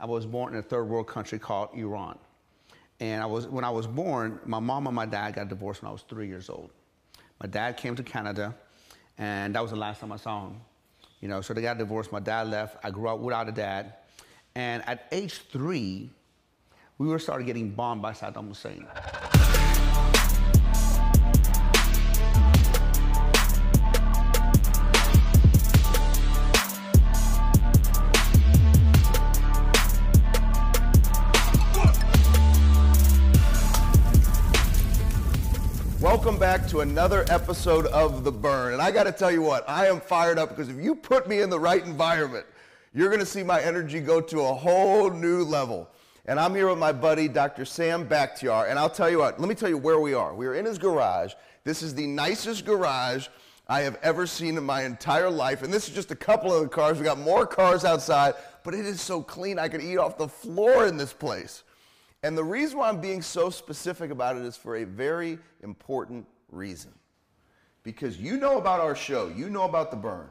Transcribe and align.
I 0.00 0.06
was 0.06 0.24
born 0.24 0.54
in 0.54 0.58
a 0.58 0.62
third 0.62 0.84
world 0.84 1.06
country 1.06 1.38
called 1.38 1.68
Iran. 1.74 2.18
And 3.00 3.22
I 3.22 3.26
was, 3.26 3.46
when 3.46 3.64
I 3.64 3.70
was 3.70 3.86
born, 3.86 4.40
my 4.44 4.58
mom 4.58 4.86
and 4.86 4.96
my 4.96 5.06
dad 5.06 5.34
got 5.34 5.48
divorced 5.48 5.82
when 5.82 5.90
I 5.90 5.92
was 5.92 6.02
three 6.02 6.26
years 6.26 6.48
old. 6.48 6.70
My 7.40 7.46
dad 7.46 7.76
came 7.76 7.94
to 7.96 8.02
Canada, 8.02 8.54
and 9.18 9.54
that 9.54 9.60
was 9.60 9.70
the 9.70 9.76
last 9.76 10.00
time 10.00 10.12
I 10.12 10.16
saw 10.16 10.46
him. 10.46 10.60
You 11.20 11.28
know, 11.28 11.42
so 11.42 11.52
they 11.52 11.62
got 11.62 11.78
divorced. 11.78 12.12
My 12.12 12.20
dad 12.20 12.48
left. 12.48 12.76
I 12.82 12.90
grew 12.90 13.08
up 13.08 13.18
without 13.20 13.48
a 13.48 13.52
dad. 13.52 13.94
And 14.54 14.82
at 14.86 15.06
age 15.12 15.40
three, 15.52 16.10
we 16.98 17.06
were 17.06 17.18
started 17.18 17.44
getting 17.46 17.70
bombed 17.70 18.02
by 18.02 18.12
Saddam 18.12 18.48
Hussein. 18.48 18.86
Welcome 36.10 36.40
back 36.40 36.66
to 36.70 36.80
another 36.80 37.24
episode 37.28 37.86
of 37.86 38.24
The 38.24 38.32
Burn. 38.32 38.72
And 38.72 38.82
I 38.82 38.90
got 38.90 39.04
to 39.04 39.12
tell 39.12 39.30
you 39.30 39.42
what, 39.42 39.66
I 39.68 39.86
am 39.86 40.00
fired 40.00 40.40
up 40.40 40.48
because 40.48 40.68
if 40.68 40.74
you 40.74 40.96
put 40.96 41.28
me 41.28 41.40
in 41.40 41.48
the 41.48 41.58
right 41.60 41.86
environment, 41.86 42.46
you're 42.92 43.10
going 43.10 43.20
to 43.20 43.24
see 43.24 43.44
my 43.44 43.62
energy 43.62 44.00
go 44.00 44.20
to 44.20 44.40
a 44.40 44.52
whole 44.52 45.08
new 45.10 45.44
level. 45.44 45.88
And 46.26 46.40
I'm 46.40 46.52
here 46.52 46.68
with 46.68 46.78
my 46.78 46.90
buddy, 46.90 47.28
Dr. 47.28 47.64
Sam 47.64 48.08
Bakhtiar. 48.08 48.68
And 48.68 48.76
I'll 48.76 48.90
tell 48.90 49.08
you 49.08 49.20
what, 49.20 49.38
let 49.38 49.48
me 49.48 49.54
tell 49.54 49.68
you 49.68 49.78
where 49.78 50.00
we 50.00 50.12
are. 50.12 50.34
We 50.34 50.48
are 50.48 50.54
in 50.56 50.64
his 50.64 50.78
garage. 50.78 51.34
This 51.62 51.80
is 51.80 51.94
the 51.94 52.08
nicest 52.08 52.64
garage 52.64 53.28
I 53.68 53.82
have 53.82 53.96
ever 54.02 54.26
seen 54.26 54.58
in 54.58 54.64
my 54.64 54.82
entire 54.82 55.30
life. 55.30 55.62
And 55.62 55.72
this 55.72 55.88
is 55.88 55.94
just 55.94 56.10
a 56.10 56.16
couple 56.16 56.52
of 56.52 56.62
the 56.62 56.68
cars. 56.68 56.98
We 56.98 57.04
got 57.04 57.20
more 57.20 57.46
cars 57.46 57.84
outside, 57.84 58.34
but 58.64 58.74
it 58.74 58.84
is 58.84 59.00
so 59.00 59.22
clean 59.22 59.60
I 59.60 59.68
could 59.68 59.80
eat 59.80 59.98
off 59.98 60.18
the 60.18 60.28
floor 60.28 60.86
in 60.86 60.96
this 60.96 61.12
place. 61.12 61.62
And 62.22 62.36
the 62.36 62.44
reason 62.44 62.78
why 62.78 62.88
I'm 62.88 63.00
being 63.00 63.22
so 63.22 63.50
specific 63.50 64.10
about 64.10 64.36
it 64.36 64.42
is 64.42 64.56
for 64.56 64.76
a 64.76 64.84
very 64.84 65.38
important 65.62 66.26
reason. 66.50 66.92
Because 67.82 68.18
you 68.18 68.36
know 68.36 68.58
about 68.58 68.80
our 68.80 68.94
show, 68.94 69.28
you 69.28 69.48
know 69.48 69.64
about 69.64 69.90
the 69.90 69.96
burn. 69.96 70.28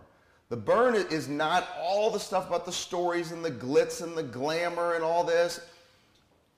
The 0.49 0.57
burn 0.57 0.95
is 0.95 1.27
not 1.27 1.67
all 1.79 2.09
the 2.11 2.19
stuff 2.19 2.47
about 2.47 2.65
the 2.65 2.71
stories 2.71 3.31
and 3.31 3.43
the 3.43 3.51
glitz 3.51 4.01
and 4.01 4.17
the 4.17 4.23
glamour 4.23 4.93
and 4.93 5.03
all 5.03 5.23
this. 5.23 5.59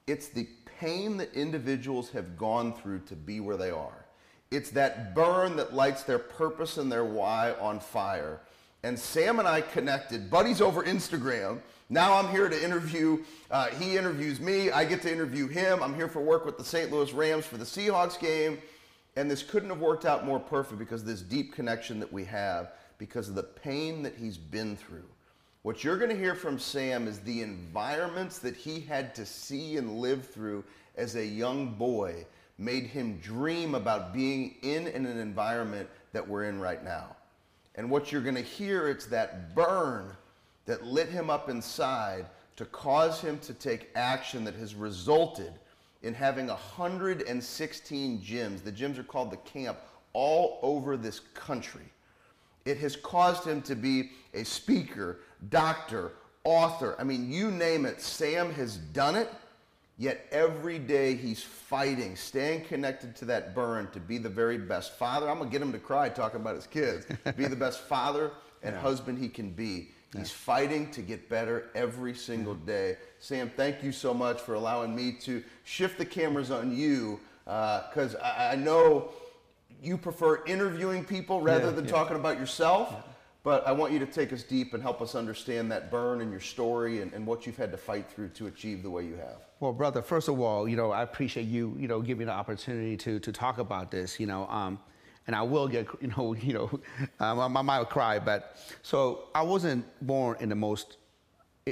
It's 0.08 0.28
the 0.28 0.48
pain 0.80 1.18
that 1.18 1.34
individuals 1.34 2.10
have 2.12 2.38
gone 2.38 2.74
through 2.74 3.00
to 3.00 3.16
be 3.16 3.40
where 3.40 3.58
they 3.58 3.70
are. 3.70 4.06
It's 4.50 4.72
that 4.72 5.16
burn 5.16 5.56
that 5.58 5.74
lights 5.74 6.04
their 6.04 6.20
purpose 6.20 6.78
and 6.78 6.92
their 6.92 7.06
why 7.06 7.54
on 7.60 7.80
fire. 7.80 8.42
And 8.84 8.98
Sam 8.98 9.40
and 9.40 9.48
I 9.48 9.62
connected, 9.62 10.30
buddies 10.30 10.60
over 10.60 10.84
Instagram. 10.84 11.60
Now 11.92 12.14
I'm 12.14 12.30
here 12.30 12.48
to 12.48 12.64
interview. 12.64 13.22
Uh, 13.52 13.68
he 13.68 13.98
interviews 13.98 14.40
me. 14.40 14.72
I 14.72 14.86
get 14.86 15.02
to 15.02 15.12
interview 15.12 15.50
him. 15.50 15.84
I'm 15.84 15.94
here 15.94 16.08
for 16.08 16.22
work 16.22 16.46
with 16.46 16.58
the 16.58 16.64
St. 16.64 16.90
Louis 16.90 17.12
Rams 17.12 17.46
for 17.46 17.58
the 17.58 17.66
Seahawks 17.66 18.18
game. 18.18 18.60
And 19.18 19.30
this 19.30 19.44
couldn't 19.44 19.68
have 19.68 19.82
worked 19.82 20.06
out 20.06 20.26
more 20.26 20.40
perfect 20.40 20.80
because 20.80 21.04
this 21.04 21.22
deep 21.22 21.54
connection 21.54 22.00
that 22.00 22.12
we 22.12 22.24
have 22.24 22.72
because 22.98 23.28
of 23.28 23.36
the 23.36 23.44
pain 23.44 24.04
that 24.04 24.16
he's 24.16 24.38
been 24.38 24.78
through. 24.78 25.04
What 25.64 25.84
you're 25.84 25.98
going 25.98 26.12
to 26.12 26.16
hear 26.16 26.34
from 26.34 26.58
Sam 26.60 27.10
is 27.10 27.20
the 27.20 27.42
environments 27.42 28.40
that 28.40 28.56
he 28.56 28.80
had 28.80 29.14
to 29.16 29.26
see 29.26 29.76
and 29.76 30.00
live 30.00 30.26
through 30.30 30.64
as 30.96 31.18
a 31.18 31.26
young 31.26 31.74
boy 31.74 32.26
made 32.58 32.86
him 32.86 33.18
dream 33.18 33.76
about 33.76 34.14
being 34.14 34.56
in 34.62 34.88
an 34.88 35.06
environment 35.06 35.90
that 36.14 36.26
we're 36.26 36.46
in 36.46 36.58
right 36.58 36.86
now. 36.86 37.18
And 37.76 37.90
what 37.90 38.14
you're 38.14 38.22
going 38.22 38.36
to 38.36 38.42
hear 38.42 38.88
it's 38.88 39.08
that 39.08 39.54
burn 39.54 40.16
that 40.66 40.86
lit 40.86 41.10
him 41.10 41.30
up 41.30 41.50
inside 41.50 42.26
to 42.56 42.66
cause 42.66 43.22
him 43.22 43.40
to 43.40 43.54
take 43.54 43.90
action 43.96 44.44
that 44.44 44.56
has 44.56 44.76
resulted 44.76 45.54
in 46.04 46.14
having 46.14 46.48
116 46.48 48.20
gyms. 48.20 48.64
The 48.64 48.72
gyms 48.72 48.98
are 48.98 49.04
called 49.04 49.32
the 49.32 49.38
camp 49.38 49.78
all 50.14 50.60
over 50.62 50.98
this 50.98 51.22
country. 51.34 51.86
It 52.66 52.78
has 52.78 52.96
caused 52.96 53.46
him 53.46 53.62
to 53.64 53.76
be 53.76 54.12
a 54.34 54.44
speaker, 54.44 55.20
doctor, 55.50 56.14
author. 56.44 56.96
I 57.00 57.04
mean, 57.04 57.32
you 57.32 57.52
name 57.52 57.86
it, 57.86 58.02
Sam 58.02 58.52
has 58.54 58.78
done 58.78 59.16
it. 59.16 59.30
Yet 59.98 60.26
every 60.32 60.80
day 60.80 61.16
he's 61.16 61.44
fighting, 61.44 62.16
staying 62.16 62.66
connected 62.66 63.16
to 63.18 63.26
that 63.26 63.54
burn 63.54 63.88
to 63.92 64.00
be 64.00 64.18
the 64.18 64.30
very 64.30 64.58
best 64.58 64.98
father. 64.98 65.30
I'm 65.30 65.38
gonna 65.38 65.52
get 65.52 65.62
him 65.62 65.72
to 65.74 65.80
cry 65.80 66.10
talking 66.10 66.40
about 66.42 66.56
his 66.56 66.66
kids. 66.66 67.06
be 67.38 67.46
the 67.46 67.56
best 67.56 67.82
father 67.82 68.32
and 68.64 68.74
yeah. 68.74 68.82
husband 68.82 69.20
he 69.20 69.30
can 69.30 69.52
be. 69.52 69.90
He's 70.18 70.32
fighting 70.32 70.92
to 70.92 71.02
get 71.02 71.30
better 71.30 71.70
every 71.74 72.14
single 72.14 72.56
day. 72.56 72.98
Sam, 73.20 73.50
thank 73.56 73.82
you 73.82 73.94
so 73.94 74.14
much 74.14 74.42
for 74.42 74.56
allowing 74.56 74.94
me 74.94 75.14
to 75.22 75.42
shift 75.64 75.98
the 75.98 76.06
cameras 76.06 76.52
on 76.52 76.76
you 76.76 77.20
because 77.46 78.16
uh, 78.16 78.34
I, 78.38 78.54
I 78.54 78.56
know 78.56 79.12
you 79.82 79.98
prefer 79.98 80.44
interviewing 80.46 81.06
people 81.06 81.42
rather 81.42 81.66
yeah, 81.66 81.72
than 81.72 81.86
yeah. 81.86 81.92
talking 81.92 82.18
about 82.18 82.38
yourself. 82.38 82.90
Yeah. 82.92 83.02
But 83.44 83.66
I 83.66 83.72
want 83.72 83.92
you 83.92 83.98
to 83.98 84.06
take 84.06 84.32
us 84.34 84.44
deep 84.44 84.76
and 84.76 84.84
help 84.84 85.02
us 85.02 85.16
understand 85.16 85.72
that 85.72 85.90
burn 85.90 86.22
and 86.22 86.30
your 86.30 86.40
story 86.40 87.02
and, 87.02 87.12
and 87.12 87.26
what 87.26 87.48
you've 87.48 87.58
had 87.58 87.72
to 87.72 87.78
fight 87.78 88.08
through 88.08 88.30
to 88.30 88.46
achieve 88.46 88.84
the 88.84 88.90
way 88.90 89.04
you 89.04 89.16
have. 89.16 89.38
Well, 89.60 89.74
brother, 89.74 90.04
first 90.04 90.28
of 90.28 90.40
all, 90.40 90.68
you 90.68 90.76
know, 90.76 90.92
I 90.92 91.02
appreciate 91.02 91.48
you, 91.48 91.76
you 91.80 91.88
know, 91.88 92.02
giving 92.02 92.20
me 92.20 92.26
the 92.26 92.34
opportunity 92.34 92.96
to, 92.98 93.20
to 93.20 93.32
talk 93.32 93.58
about 93.58 93.90
this, 93.90 94.20
you 94.20 94.28
know, 94.28 94.46
um, 94.48 94.78
and 95.32 95.38
I 95.38 95.44
will 95.44 95.70
get, 95.70 95.88
you 96.02 96.10
know, 96.10 96.34
you 96.42 96.54
know, 96.54 96.80
um, 97.22 97.56
I 97.56 97.62
might 97.62 97.90
cry, 97.90 98.20
but 98.20 98.58
so 98.84 99.30
I 99.34 99.42
wasn't 99.42 99.86
born 100.06 100.36
in 100.42 100.50
the 100.50 100.56
most, 100.56 100.98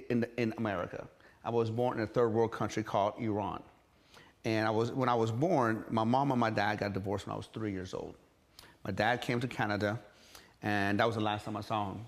in, 0.10 0.26
in 0.38 0.54
America. 0.58 1.06
I 1.44 1.50
was 1.50 1.70
born 1.70 1.98
in 1.98 2.04
a 2.04 2.08
third 2.08 2.30
world 2.30 2.54
country 2.54 2.84
called 2.84 3.16
Iran. 3.20 3.62
And 4.46 4.66
I 4.66 4.70
was, 4.70 4.94
when 4.94 5.10
I 5.10 5.16
was 5.16 5.30
born, 5.32 5.84
my 5.90 6.06
mom 6.06 6.32
and 6.32 6.40
my 6.40 6.50
dad 6.50 6.80
got 6.80 6.94
divorced 6.94 7.28
when 7.28 7.34
I 7.34 7.38
was 7.38 7.48
three 7.48 7.74
years 7.74 7.94
old. 7.94 8.16
My 8.86 8.92
dad 8.92 9.22
came 9.22 9.42
to 9.42 9.48
Canada, 9.48 10.00
and 10.64 10.98
that 11.02 11.06
was 11.06 11.16
the 11.16 11.22
last 11.22 11.44
time 11.44 11.58
I 11.58 11.62
saw 11.62 11.92
him. 11.92 12.06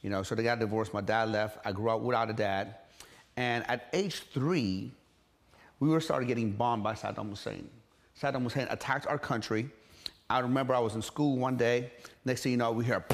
You 0.00 0.08
know, 0.08 0.22
so 0.22 0.34
they 0.34 0.42
got 0.42 0.60
divorced. 0.60 0.94
My 0.94 1.02
dad 1.02 1.28
left. 1.28 1.58
I 1.66 1.72
grew 1.72 1.90
up 1.90 2.00
without 2.00 2.30
a 2.30 2.32
dad. 2.32 2.76
And 3.36 3.68
at 3.68 3.88
age 3.92 4.22
three, 4.32 4.92
we 5.78 5.90
were 5.90 6.00
started 6.00 6.26
getting 6.26 6.52
bombed 6.52 6.82
by 6.82 6.94
Saddam 6.94 7.28
Hussein. 7.28 7.68
Saddam 8.18 8.44
Hussein 8.44 8.66
attacked 8.70 9.06
our 9.06 9.18
country. 9.18 9.68
I 10.28 10.40
remember 10.40 10.74
I 10.74 10.80
was 10.80 10.94
in 10.94 11.02
school 11.02 11.36
one 11.36 11.56
day. 11.56 11.92
Next 12.24 12.42
thing 12.42 12.52
you 12.52 12.58
know, 12.58 12.72
we 12.72 12.84
hear 12.84 13.04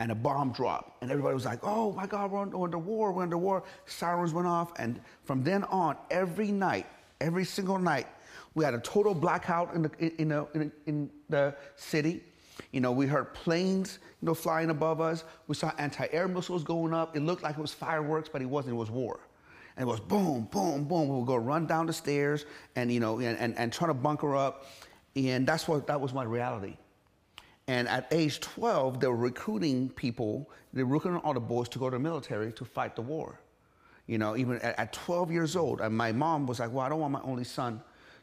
and 0.00 0.10
a 0.10 0.14
bomb 0.14 0.50
drop. 0.52 0.96
And 1.02 1.10
everybody 1.10 1.34
was 1.34 1.44
like, 1.44 1.60
oh 1.62 1.92
my 1.92 2.06
God, 2.06 2.30
we're 2.30 2.40
under 2.40 2.78
war, 2.78 3.12
we're 3.12 3.22
under 3.22 3.38
war. 3.38 3.62
Sirens 3.86 4.32
went 4.32 4.48
off. 4.48 4.72
And 4.78 5.00
from 5.24 5.44
then 5.44 5.64
on, 5.64 5.96
every 6.10 6.50
night, 6.50 6.86
every 7.20 7.44
single 7.44 7.78
night. 7.78 8.06
We 8.54 8.64
had 8.64 8.74
a 8.74 8.80
total 8.80 9.14
blackout 9.14 9.74
in 9.74 9.82
the, 9.82 10.20
in 10.20 10.28
the, 10.28 10.46
in, 10.54 10.72
in 10.86 11.10
the 11.28 11.54
city. 11.76 12.24
You 12.72 12.80
know, 12.80 12.92
we 12.92 13.06
heard 13.06 13.32
planes, 13.32 14.00
you 14.20 14.26
know, 14.26 14.34
flying 14.34 14.70
above 14.70 15.00
us. 15.00 15.24
We 15.46 15.54
saw 15.54 15.72
anti-air 15.78 16.28
missiles 16.28 16.64
going 16.64 16.92
up. 16.92 17.16
It 17.16 17.20
looked 17.20 17.42
like 17.42 17.56
it 17.56 17.60
was 17.60 17.72
fireworks, 17.72 18.28
but 18.28 18.42
it 18.42 18.46
wasn't. 18.46 18.74
It 18.74 18.78
was 18.78 18.90
war. 18.90 19.20
And 19.76 19.88
it 19.88 19.90
was 19.90 20.00
boom, 20.00 20.48
boom, 20.50 20.84
boom. 20.84 21.08
We 21.08 21.16
would 21.16 21.26
go 21.26 21.36
run 21.36 21.66
down 21.66 21.86
the 21.86 21.92
stairs 21.92 22.44
and, 22.74 22.90
you 22.90 23.00
know, 23.00 23.20
and, 23.20 23.38
and, 23.38 23.56
and 23.56 23.72
try 23.72 23.86
to 23.86 23.94
bunker 23.94 24.34
up. 24.34 24.66
And 25.16 25.46
that's 25.46 25.66
what, 25.66 25.86
that 25.86 26.00
was 26.00 26.12
my 26.12 26.24
reality. 26.24 26.76
And 27.66 27.88
at 27.88 28.08
age 28.10 28.40
12, 28.40 29.00
they 29.00 29.06
were 29.06 29.16
recruiting 29.16 29.90
people, 29.90 30.50
they 30.72 30.82
were 30.82 30.94
recruiting 30.94 31.20
all 31.20 31.34
the 31.34 31.40
boys 31.40 31.68
to 31.70 31.78
go 31.78 31.90
to 31.90 31.96
the 31.96 32.00
military 32.02 32.52
to 32.52 32.64
fight 32.64 32.96
the 32.96 33.02
war 33.02 33.40
you 34.10 34.18
know, 34.18 34.36
even 34.36 34.56
at, 34.56 34.76
at 34.76 34.92
12 34.92 35.30
years 35.30 35.54
old. 35.54 35.80
And 35.80 35.96
my 35.96 36.10
mom 36.10 36.44
was 36.44 36.58
like, 36.58 36.72
well, 36.72 36.84
I 36.84 36.88
don't 36.88 36.98
want 36.98 37.12
my 37.12 37.20
only 37.22 37.44
son 37.44 37.80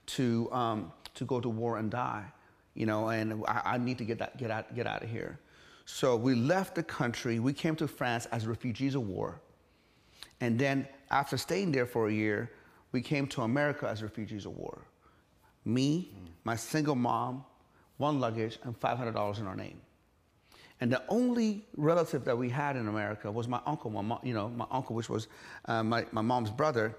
to, 0.08 0.52
um, 0.52 0.92
to 1.14 1.24
go 1.24 1.40
to 1.40 1.48
war 1.48 1.78
and 1.78 1.90
die, 1.90 2.26
you 2.74 2.86
know, 2.86 3.08
and 3.08 3.42
I, 3.48 3.62
I 3.64 3.78
need 3.78 3.98
to 4.00 4.04
get, 4.04 4.20
that, 4.20 4.38
get, 4.38 4.52
out, 4.52 4.76
get 4.76 4.86
out 4.86 5.02
of 5.02 5.10
here. 5.10 5.40
So 5.86 6.18
we 6.18 6.36
left 6.36 6.76
the 6.76 6.84
country. 6.84 7.40
We 7.40 7.54
came 7.54 7.74
to 7.78 7.88
France 7.88 8.26
as 8.34 8.46
refugees 8.46 8.96
of 8.96 9.08
war. 9.08 9.40
And 10.42 10.60
then 10.60 10.90
after 11.10 11.38
staying 11.38 11.72
there 11.72 11.86
for 11.86 12.10
a 12.10 12.14
year, 12.14 12.52
we 12.92 13.02
came 13.02 13.26
to 13.28 13.44
America 13.44 13.88
as 13.88 14.04
refugees 14.04 14.46
of 14.46 14.58
war. 14.58 14.82
Me, 15.68 16.10
my 16.46 16.56
single 16.56 16.96
mom, 16.96 17.44
one 17.98 18.20
luggage, 18.20 18.58
and 18.64 18.80
$500 18.80 19.40
in 19.40 19.48
our 19.48 19.56
name. 19.56 19.82
And 20.80 20.92
the 20.92 21.04
only 21.10 21.66
relative 21.76 22.24
that 22.26 22.38
we 22.38 22.50
had 22.50 22.76
in 22.78 22.88
America 22.88 23.30
was 23.30 23.48
my 23.48 23.60
uncle, 23.66 23.90
my 23.92 24.02
mom, 24.02 24.20
you 24.24 24.34
know, 24.34 24.48
my 24.48 24.66
uncle, 24.72 24.96
which 24.96 25.10
was 25.10 25.28
uh, 25.66 25.84
my, 25.84 26.06
my 26.12 26.22
mom's 26.22 26.52
brother. 26.52 26.96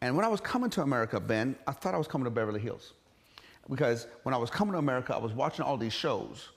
And 0.00 0.16
when 0.16 0.24
I 0.24 0.28
was 0.28 0.40
coming 0.40 0.70
to 0.70 0.82
America, 0.82 1.20
Ben, 1.20 1.56
I 1.66 1.72
thought 1.72 1.94
I 1.94 1.98
was 1.98 2.08
coming 2.08 2.24
to 2.24 2.30
Beverly 2.30 2.60
Hills. 2.60 2.94
Because 3.68 4.06
when 4.22 4.34
I 4.34 4.38
was 4.38 4.48
coming 4.48 4.72
to 4.72 4.78
America, 4.78 5.14
I 5.14 5.18
was 5.18 5.32
watching 5.32 5.64
all 5.64 5.76
these 5.76 5.92
shows. 5.92 6.48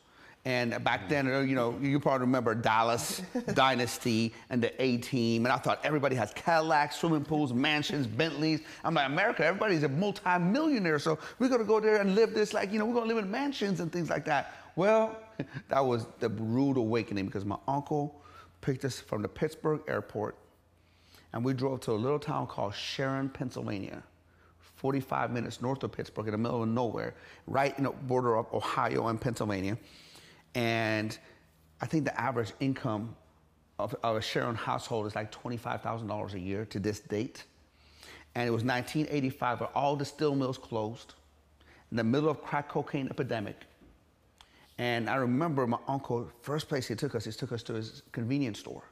And 0.43 0.83
back 0.83 1.07
then, 1.07 1.31
uh, 1.31 1.41
you 1.41 1.53
know, 1.53 1.77
you 1.79 1.99
probably 1.99 2.21
remember 2.21 2.55
Dallas 2.55 3.21
Dynasty 3.53 4.33
and 4.49 4.61
the 4.61 4.81
A 4.81 4.97
Team. 4.97 5.45
And 5.45 5.53
I 5.53 5.57
thought 5.57 5.79
everybody 5.83 6.15
has 6.15 6.33
Cadillacs, 6.33 6.95
swimming 6.95 7.23
pools, 7.23 7.53
mansions, 7.53 8.07
Bentleys. 8.07 8.61
I'm 8.83 8.95
like, 8.95 9.07
America, 9.07 9.45
everybody's 9.45 9.83
a 9.83 9.89
multi-millionaire. 9.89 10.97
So 10.97 11.19
we're 11.37 11.47
going 11.49 11.61
to 11.61 11.67
go 11.67 11.79
there 11.79 11.97
and 11.97 12.15
live 12.15 12.33
this 12.33 12.53
like, 12.53 12.71
you 12.71 12.79
know, 12.79 12.85
we're 12.85 12.95
going 12.95 13.07
to 13.07 13.15
live 13.15 13.23
in 13.23 13.29
mansions 13.29 13.81
and 13.81 13.91
things 13.91 14.09
like 14.09 14.25
that. 14.25 14.55
Well, 14.75 15.15
that 15.69 15.85
was 15.85 16.07
the 16.19 16.29
rude 16.29 16.77
awakening 16.77 17.27
because 17.27 17.45
my 17.45 17.57
uncle 17.67 18.23
picked 18.61 18.83
us 18.83 18.99
from 18.99 19.21
the 19.21 19.27
Pittsburgh 19.27 19.81
airport 19.87 20.35
and 21.33 21.45
we 21.45 21.53
drove 21.53 21.81
to 21.81 21.91
a 21.91 21.93
little 21.93 22.19
town 22.19 22.47
called 22.47 22.73
Sharon, 22.73 23.29
Pennsylvania, 23.29 24.03
45 24.77 25.31
minutes 25.31 25.61
north 25.61 25.83
of 25.83 25.91
Pittsburgh, 25.91 26.25
in 26.27 26.31
the 26.31 26.37
middle 26.37 26.63
of 26.63 26.69
nowhere, 26.69 27.13
right 27.47 27.77
in 27.77 27.85
the 27.85 27.91
border 27.91 28.37
of 28.37 28.51
Ohio 28.53 29.07
and 29.07 29.21
Pennsylvania. 29.21 29.77
And 30.55 31.17
I 31.81 31.85
think 31.85 32.05
the 32.05 32.19
average 32.19 32.51
income 32.59 33.15
of, 33.79 33.95
of 34.03 34.17
a 34.17 34.21
Sharon 34.21 34.55
household 34.55 35.07
is 35.07 35.15
like 35.15 35.31
$25,000 35.31 36.33
a 36.33 36.39
year 36.39 36.65
to 36.65 36.79
this 36.79 36.99
date. 36.99 37.43
And 38.35 38.47
it 38.47 38.51
was 38.51 38.63
1985 38.63 39.59
where 39.59 39.69
all 39.75 39.95
the 39.95 40.05
steel 40.05 40.35
mills 40.35 40.57
closed 40.57 41.15
in 41.89 41.97
the 41.97 42.03
middle 42.03 42.29
of 42.29 42.41
crack 42.41 42.69
cocaine 42.69 43.07
epidemic. 43.09 43.55
And 44.77 45.09
I 45.09 45.15
remember 45.15 45.67
my 45.67 45.77
uncle, 45.87 46.29
first 46.41 46.69
place 46.69 46.87
he 46.87 46.95
took 46.95 47.13
us, 47.13 47.25
he 47.25 47.31
took 47.31 47.51
us 47.51 47.61
to 47.63 47.73
his 47.73 48.03
convenience 48.11 48.59
store. 48.59 48.83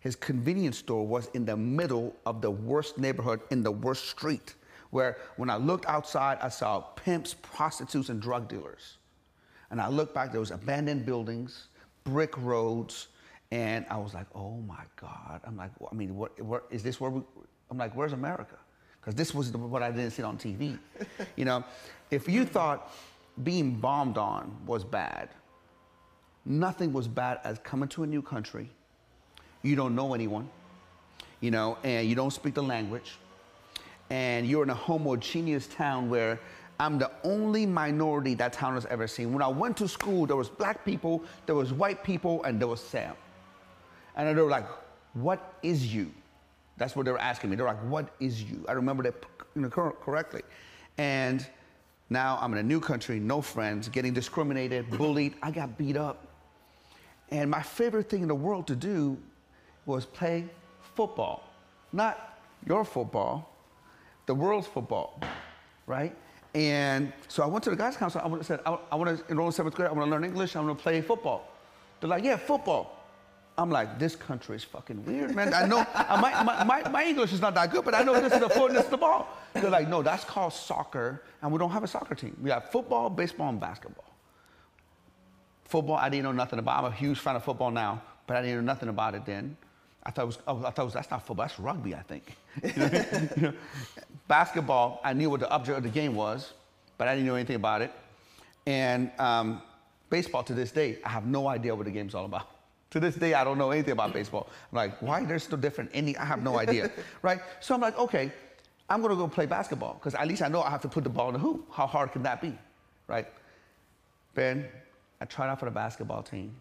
His 0.00 0.14
convenience 0.14 0.78
store 0.78 1.06
was 1.06 1.28
in 1.34 1.44
the 1.44 1.56
middle 1.56 2.14
of 2.24 2.40
the 2.40 2.50
worst 2.50 2.98
neighborhood 2.98 3.40
in 3.50 3.62
the 3.62 3.72
worst 3.72 4.08
street, 4.08 4.54
where 4.90 5.16
when 5.36 5.50
I 5.50 5.56
looked 5.56 5.86
outside, 5.86 6.38
I 6.40 6.50
saw 6.50 6.80
pimps, 6.80 7.34
prostitutes, 7.34 8.10
and 8.10 8.22
drug 8.22 8.48
dealers. 8.48 8.98
And 9.70 9.80
I 9.80 9.88
looked 9.88 10.14
back, 10.14 10.32
there 10.32 10.40
was 10.40 10.50
abandoned 10.50 11.04
buildings, 11.04 11.68
brick 12.04 12.36
roads, 12.38 13.08
and 13.50 13.84
I 13.90 13.96
was 13.96 14.14
like, 14.14 14.26
oh 14.34 14.56
my 14.66 14.82
God. 14.96 15.40
I'm 15.44 15.56
like, 15.56 15.70
I 15.90 15.94
mean, 15.94 16.16
what, 16.16 16.40
what 16.40 16.66
is 16.70 16.82
this 16.82 17.00
where 17.00 17.10
we, 17.10 17.22
I'm 17.70 17.78
like, 17.78 17.94
where's 17.94 18.12
America? 18.12 18.56
Because 19.00 19.14
this 19.14 19.34
was 19.34 19.52
the, 19.52 19.58
what 19.58 19.82
I 19.82 19.90
didn't 19.90 20.10
see 20.10 20.22
on 20.22 20.36
TV. 20.36 20.78
you 21.36 21.44
know, 21.44 21.64
if 22.10 22.28
you 22.28 22.44
thought 22.44 22.92
being 23.42 23.76
bombed 23.76 24.18
on 24.18 24.54
was 24.66 24.84
bad, 24.84 25.30
nothing 26.44 26.92
was 26.92 27.08
bad 27.08 27.40
as 27.44 27.58
coming 27.60 27.88
to 27.90 28.02
a 28.02 28.06
new 28.06 28.22
country. 28.22 28.68
You 29.62 29.76
don't 29.76 29.94
know 29.94 30.14
anyone, 30.14 30.48
you 31.40 31.50
know, 31.50 31.78
and 31.82 32.08
you 32.08 32.14
don't 32.14 32.32
speak 32.32 32.54
the 32.54 32.62
language, 32.62 33.16
and 34.10 34.46
you're 34.46 34.62
in 34.62 34.70
a 34.70 34.74
homogeneous 34.74 35.66
town 35.68 36.08
where 36.08 36.40
I'm 36.80 36.98
the 36.98 37.10
only 37.24 37.66
minority 37.66 38.34
that 38.34 38.52
town 38.52 38.74
has 38.74 38.86
ever 38.86 39.08
seen. 39.08 39.32
When 39.32 39.42
I 39.42 39.48
went 39.48 39.76
to 39.78 39.88
school, 39.88 40.26
there 40.26 40.36
was 40.36 40.48
black 40.48 40.84
people, 40.84 41.24
there 41.46 41.56
was 41.56 41.72
white 41.72 42.04
people, 42.04 42.44
and 42.44 42.60
there 42.60 42.68
was 42.68 42.80
Sam. 42.80 43.14
And 44.14 44.28
they 44.28 44.42
were 44.42 44.50
like, 44.50 44.66
"What 45.14 45.54
is 45.62 45.92
you?" 45.92 46.12
That's 46.76 46.94
what 46.94 47.04
they 47.06 47.12
were 47.12 47.20
asking 47.20 47.50
me. 47.50 47.56
They're 47.56 47.66
like, 47.66 47.82
"What 47.88 48.10
is 48.20 48.42
you?" 48.42 48.64
I 48.68 48.72
remember 48.72 49.02
that 49.02 49.16
correctly, 49.72 50.42
and 50.98 51.44
now 52.10 52.38
I'm 52.40 52.52
in 52.52 52.58
a 52.58 52.62
new 52.62 52.80
country, 52.80 53.18
no 53.18 53.40
friends, 53.42 53.88
getting 53.88 54.14
discriminated, 54.14 54.88
bullied. 54.90 55.34
I 55.42 55.50
got 55.50 55.76
beat 55.76 55.96
up. 55.96 56.26
And 57.30 57.50
my 57.50 57.62
favorite 57.62 58.08
thing 58.08 58.22
in 58.22 58.28
the 58.28 58.34
world 58.34 58.66
to 58.68 58.76
do 58.76 59.18
was 59.84 60.06
play 60.06 60.48
football. 60.94 61.42
Not 61.92 62.40
your 62.66 62.84
football, 62.84 63.50
the 64.26 64.34
world's 64.34 64.66
football, 64.66 65.20
right? 65.86 66.16
And 66.54 67.12
so 67.28 67.42
I 67.42 67.46
went 67.46 67.62
to 67.64 67.70
the 67.70 67.76
guys' 67.76 67.96
council. 67.96 68.20
I 68.20 68.42
said, 68.42 68.60
I, 68.64 68.78
I 68.90 68.96
want 68.96 69.18
to 69.18 69.30
enroll 69.30 69.48
in 69.48 69.52
seventh 69.52 69.74
grade. 69.74 69.88
I 69.88 69.92
want 69.92 70.06
to 70.06 70.10
learn 70.10 70.24
English. 70.24 70.56
I 70.56 70.60
want 70.60 70.76
to 70.78 70.82
play 70.82 71.00
football. 71.00 71.52
They're 72.00 72.08
like, 72.08 72.24
yeah, 72.24 72.36
football. 72.36 72.98
I'm 73.58 73.70
like, 73.70 73.98
this 73.98 74.14
country 74.14 74.54
is 74.54 74.62
fucking 74.62 75.04
weird, 75.04 75.34
man. 75.34 75.52
I 75.52 75.66
know 75.66 75.78
my, 75.94 76.42
my, 76.44 76.64
my, 76.64 76.88
my, 76.88 77.04
English 77.04 77.32
is 77.32 77.40
not 77.40 77.56
that 77.56 77.72
good, 77.72 77.84
but 77.84 77.92
I 77.92 78.04
know 78.04 78.20
this 78.20 78.32
is 78.32 78.38
the 78.38 78.48
foot 78.48 78.70
and 78.70 78.78
this 78.78 78.84
is 78.84 78.90
the 78.90 78.96
ball. 78.96 79.28
They're 79.52 79.68
like, 79.68 79.88
no, 79.88 80.00
that's 80.00 80.24
called 80.24 80.52
soccer, 80.52 81.22
and 81.42 81.50
we 81.50 81.58
don't 81.58 81.72
have 81.72 81.82
a 81.82 81.88
soccer 81.88 82.14
team. 82.14 82.36
We 82.40 82.50
have 82.50 82.70
football, 82.70 83.10
baseball, 83.10 83.48
and 83.48 83.58
basketball. 83.58 84.04
Football, 85.64 85.96
I 85.96 86.08
didn't 86.08 86.22
know 86.22 86.32
nothing 86.32 86.60
about. 86.60 86.84
I'm 86.84 86.92
a 86.92 86.94
huge 86.94 87.18
fan 87.18 87.34
of 87.34 87.42
football 87.42 87.72
now, 87.72 88.00
but 88.28 88.36
I 88.36 88.42
didn't 88.42 88.64
know 88.64 88.72
nothing 88.72 88.90
about 88.90 89.16
it 89.16 89.26
then. 89.26 89.56
I 90.08 90.10
thought 90.10 90.22
it 90.22 90.26
was, 90.26 90.38
oh, 90.46 90.58
I 90.64 90.70
thought 90.70 90.78
it 90.78 90.84
was, 90.86 90.94
that's 90.94 91.10
not 91.10 91.26
football, 91.26 91.44
that's 91.44 91.60
rugby, 91.60 91.94
I 91.94 92.00
think. 92.00 92.34
you 93.36 93.42
know, 93.42 93.52
basketball, 94.26 95.02
I 95.04 95.12
knew 95.12 95.28
what 95.28 95.40
the 95.40 95.50
object 95.50 95.76
of 95.76 95.84
the 95.84 95.90
game 95.90 96.14
was, 96.14 96.54
but 96.96 97.08
I 97.08 97.14
didn't 97.14 97.26
know 97.26 97.34
anything 97.34 97.56
about 97.56 97.82
it. 97.82 97.92
And 98.66 99.10
um, 99.18 99.60
baseball, 100.08 100.42
to 100.44 100.54
this 100.54 100.72
day, 100.72 100.98
I 101.04 101.10
have 101.10 101.26
no 101.26 101.46
idea 101.46 101.74
what 101.74 101.84
the 101.84 101.90
game's 101.90 102.14
all 102.14 102.24
about. 102.24 102.48
To 102.92 103.00
this 103.00 103.16
day, 103.16 103.34
I 103.34 103.44
don't 103.44 103.58
know 103.58 103.70
anything 103.70 103.92
about 103.92 104.14
baseball. 104.14 104.48
I'm 104.72 104.76
like, 104.76 105.02
why 105.02 105.26
there's 105.26 105.42
still 105.42 105.58
different 105.58 105.90
Any, 105.92 106.16
I 106.16 106.24
have 106.24 106.42
no 106.42 106.58
idea, 106.58 106.90
right? 107.22 107.40
So 107.60 107.74
I'm 107.74 107.82
like, 107.82 107.98
okay, 107.98 108.32
I'm 108.88 109.02
gonna 109.02 109.14
go 109.14 109.28
play 109.28 109.44
basketball 109.44 109.92
because 109.92 110.14
at 110.14 110.26
least 110.26 110.40
I 110.40 110.48
know 110.48 110.62
I 110.62 110.70
have 110.70 110.80
to 110.82 110.88
put 110.88 111.04
the 111.04 111.10
ball 111.10 111.28
in 111.28 111.34
the 111.34 111.38
hoop. 111.38 111.66
How 111.70 111.86
hard 111.86 112.12
can 112.12 112.22
that 112.22 112.40
be, 112.40 112.56
right? 113.08 113.26
Ben, 114.34 114.66
I 115.20 115.26
tried 115.26 115.50
out 115.50 115.58
for 115.58 115.66
the 115.66 115.70
basketball 115.70 116.22
team. 116.22 116.54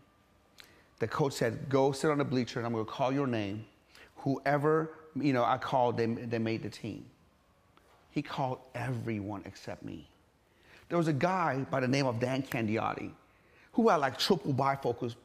The 1.00 1.08
coach 1.08 1.34
said, 1.34 1.70
go 1.70 1.92
sit 1.92 2.10
on 2.10 2.18
the 2.18 2.26
bleacher 2.26 2.60
and 2.60 2.66
I'm 2.66 2.74
gonna 2.74 2.86
call 2.86 3.12
your 3.12 3.28
name. 3.28 3.66
Whoever, 4.18 4.92
you 5.16 5.34
know, 5.34 5.44
I 5.44 5.58
called, 5.58 5.98
they, 5.98 6.08
they 6.08 6.40
made 6.40 6.64
the 6.64 6.70
team. 6.70 7.06
He 8.12 8.22
called 8.22 8.60
everyone 8.74 9.44
except 9.46 9.84
me. 9.84 10.08
There 10.90 10.98
was 10.98 11.08
a 11.08 11.14
guy 11.14 11.66
by 11.70 11.82
the 11.82 11.88
name 11.88 12.08
of 12.08 12.20
Dan 12.20 12.42
Candiotti 12.42 13.12
who 13.74 13.90
had 13.90 13.98
like 13.98 14.18
triple 14.18 14.54
bifocals 14.54 15.16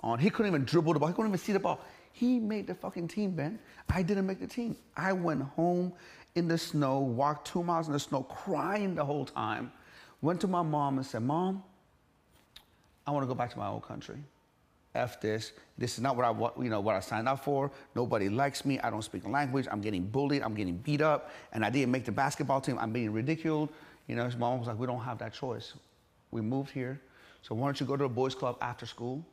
on. 0.00 0.18
He 0.18 0.30
couldn't 0.30 0.50
even 0.50 0.64
dribble 0.64 0.94
the 0.94 0.98
ball. 0.98 1.08
He 1.08 1.14
couldn't 1.14 1.30
even 1.30 1.38
see 1.38 1.52
the 1.52 1.60
ball. 1.60 1.80
He 2.12 2.38
made 2.38 2.66
the 2.66 2.74
fucking 2.74 3.08
team, 3.08 3.32
Ben. 3.32 3.58
I 3.88 4.02
didn't 4.02 4.26
make 4.26 4.40
the 4.40 4.46
team. 4.46 4.76
I 4.96 5.12
went 5.12 5.42
home 5.42 5.92
in 6.34 6.48
the 6.48 6.56
snow, 6.56 7.00
walked 7.00 7.46
two 7.46 7.62
miles 7.62 7.86
in 7.86 7.92
the 7.92 8.00
snow, 8.00 8.22
crying 8.22 8.94
the 8.94 9.04
whole 9.04 9.24
time. 9.24 9.72
Went 10.22 10.40
to 10.40 10.46
my 10.46 10.62
mom 10.62 10.96
and 10.98 11.06
said, 11.06 11.22
Mom, 11.22 11.62
I 13.06 13.10
want 13.10 13.24
to 13.24 13.26
go 13.28 13.34
back 13.34 13.52
to 13.52 13.58
my 13.58 13.68
old 13.68 13.82
country. 13.82 14.16
F 14.94 15.20
this. 15.20 15.52
This 15.76 15.94
is 15.94 16.00
not 16.00 16.16
what 16.16 16.24
I 16.24 16.62
you 16.62 16.70
know 16.70 16.80
what 16.80 16.96
I 16.96 17.00
signed 17.00 17.28
up 17.28 17.44
for. 17.44 17.70
Nobody 17.94 18.28
likes 18.28 18.64
me. 18.64 18.80
I 18.80 18.90
don't 18.90 19.02
speak 19.02 19.22
the 19.22 19.28
language. 19.28 19.66
I'm 19.70 19.80
getting 19.80 20.04
bullied. 20.04 20.42
I'm 20.42 20.54
getting 20.54 20.76
beat 20.78 21.00
up, 21.00 21.30
and 21.52 21.64
I 21.64 21.70
didn't 21.70 21.90
make 21.90 22.04
the 22.04 22.12
basketball 22.12 22.60
team. 22.60 22.78
I'm 22.78 22.92
being 22.92 23.12
ridiculed. 23.12 23.70
You 24.06 24.16
know, 24.16 24.24
his 24.24 24.36
mom 24.36 24.58
was 24.58 24.68
like, 24.68 24.78
"We 24.78 24.86
don't 24.86 25.02
have 25.02 25.18
that 25.18 25.32
choice. 25.32 25.74
We 26.30 26.40
moved 26.40 26.70
here, 26.70 27.00
so 27.42 27.54
why 27.54 27.66
don't 27.66 27.78
you 27.80 27.86
go 27.86 27.96
to 27.96 28.04
the 28.04 28.08
boys' 28.08 28.34
club 28.34 28.56
after 28.60 28.86
school? 28.86 29.24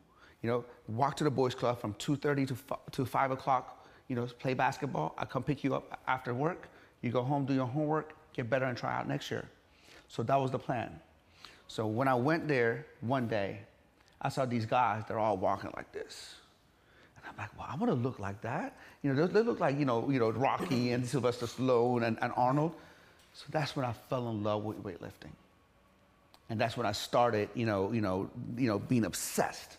You 0.42 0.50
know, 0.50 0.66
walk 0.88 1.16
to 1.18 1.24
the 1.24 1.32
boys' 1.32 1.56
club 1.56 1.80
from 1.80 1.94
2:30 1.96 2.46
to 2.46 2.56
to 2.92 3.06
5 3.06 3.32
o'clock. 3.32 3.86
You 4.08 4.16
know, 4.16 4.26
play 4.28 4.54
basketball. 4.54 5.16
I 5.18 5.26
come 5.26 5.42
pick 5.42 5.64
you 5.64 5.74
up 5.74 6.00
after 6.08 6.34
work. 6.34 6.70
You 7.02 7.12
go 7.12 7.24
home, 7.24 7.46
do 7.46 7.54
your 7.54 7.68
homework, 7.68 8.14
get 8.34 8.50
better, 8.50 8.66
and 8.66 8.78
try 8.78 8.94
out 8.94 9.08
next 9.08 9.32
year. 9.32 9.48
So 10.08 10.22
that 10.24 10.36
was 10.36 10.52
the 10.52 10.60
plan. 10.60 11.00
So 11.68 11.88
when 11.88 12.08
I 12.08 12.14
went 12.14 12.48
there 12.48 12.86
one 13.02 13.28
day, 13.28 13.62
I 14.22 14.30
saw 14.30 14.46
these 14.46 14.66
guys. 14.66 15.04
They're 15.08 15.20
all 15.20 15.38
walking 15.38 15.72
like 15.76 15.92
this. 15.92 16.36
And 17.18 17.26
I'm 17.30 17.38
like, 17.38 17.58
well, 17.58 17.68
I 17.70 17.76
want 17.76 17.92
to 17.92 17.96
look 17.96 18.20
like 18.20 18.42
that. 18.42 18.76
You 19.04 19.14
know, 19.14 19.28
they, 19.28 19.34
they 19.34 19.42
look 19.42 19.60
like, 19.60 19.78
you 19.78 19.86
know, 19.86 20.10
you 20.10 20.20
know, 20.20 20.32
Rocky 20.32 20.92
and 20.92 21.06
Sylvester 21.06 21.46
Stallone 21.46 22.04
and, 22.04 22.18
and 22.22 22.32
Arnold. 22.36 22.74
So 23.34 23.46
that's 23.50 23.76
when 23.76 23.86
I 23.86 23.94
fell 23.94 24.30
in 24.30 24.44
love 24.44 24.64
with 24.64 24.82
weightlifting. 24.84 25.32
And 26.50 26.60
that's 26.60 26.78
when 26.78 26.86
I 26.86 26.92
started, 26.92 27.50
you 27.54 27.66
know, 27.66 27.92
you 27.92 28.02
know, 28.02 28.30
you 28.56 28.68
know, 28.68 28.80
being 28.80 29.06
obsessed 29.06 29.78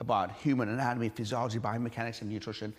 about 0.00 0.32
human 0.32 0.68
anatomy, 0.68 1.08
physiology, 1.08 1.58
biomechanics, 1.58 2.20
and 2.20 2.30
nutrition. 2.30 2.72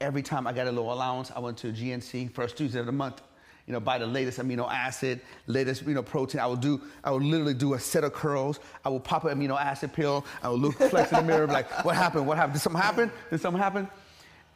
Every 0.00 0.22
time 0.22 0.46
I 0.46 0.52
got 0.52 0.66
a 0.66 0.70
little 0.70 0.92
allowance, 0.92 1.30
I 1.34 1.40
went 1.40 1.58
to 1.58 1.72
GNC 1.72 2.32
first 2.32 2.56
Tuesday 2.56 2.80
of 2.80 2.86
the 2.86 2.92
month. 2.92 3.20
You 3.68 3.74
know, 3.74 3.80
buy 3.80 3.98
the 3.98 4.06
latest 4.06 4.40
amino 4.40 4.68
acid, 4.68 5.20
latest 5.46 5.82
you 5.82 5.94
know 5.94 6.02
protein. 6.02 6.40
I 6.40 6.46
will 6.46 6.56
do. 6.56 6.80
I 7.04 7.12
will 7.12 7.20
literally 7.20 7.54
do 7.54 7.74
a 7.74 7.78
set 7.78 8.02
of 8.02 8.12
curls. 8.14 8.58
I 8.84 8.88
will 8.88 8.98
pop 8.98 9.24
an 9.26 9.38
amino 9.38 9.60
acid 9.60 9.92
pill. 9.92 10.24
I 10.42 10.48
will 10.48 10.58
look 10.58 10.74
flex 10.74 11.12
in 11.12 11.18
the 11.18 11.24
mirror, 11.24 11.46
like, 11.46 11.84
what 11.84 11.94
happened? 11.94 12.26
What 12.26 12.38
happened? 12.38 12.54
Did 12.54 12.62
something 12.62 12.82
happen? 12.82 13.12
Did 13.30 13.40
something 13.40 13.62
happen? 13.62 13.86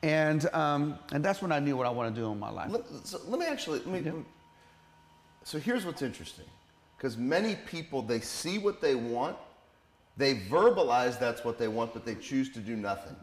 And 0.02 0.52
um, 0.54 0.98
and 1.12 1.22
that's 1.22 1.42
when 1.42 1.52
I 1.52 1.60
knew 1.60 1.76
what 1.76 1.86
I 1.86 1.90
want 1.90 2.12
to 2.12 2.20
do 2.20 2.32
in 2.32 2.38
my 2.40 2.50
life. 2.50 2.70
Let, 2.72 2.82
so 3.04 3.20
let 3.28 3.38
me 3.38 3.46
actually. 3.46 3.80
Let 3.80 3.88
me, 3.88 4.00
yeah. 4.00 4.12
So 5.44 5.58
here's 5.58 5.84
what's 5.84 6.02
interesting, 6.02 6.46
because 6.96 7.18
many 7.18 7.56
people 7.66 8.00
they 8.00 8.20
see 8.20 8.58
what 8.58 8.80
they 8.80 8.94
want 8.94 9.36
they 10.16 10.36
verbalize 10.36 11.18
that's 11.18 11.44
what 11.44 11.58
they 11.58 11.68
want, 11.68 11.94
but 11.94 12.04
they 12.04 12.14
choose 12.14 12.50
to 12.50 12.60
do 12.60 12.76
nothing. 12.76 13.16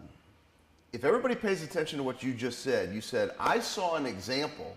If 0.92 1.06
everybody 1.06 1.36
pays 1.36 1.62
attention 1.64 1.98
to 1.98 2.04
what 2.04 2.24
you 2.24 2.34
just 2.34 2.60
said, 2.60 2.94
you 2.94 3.02
said, 3.02 3.32
I 3.40 3.60
saw 3.60 3.96
an 3.96 4.08
example 4.08 4.76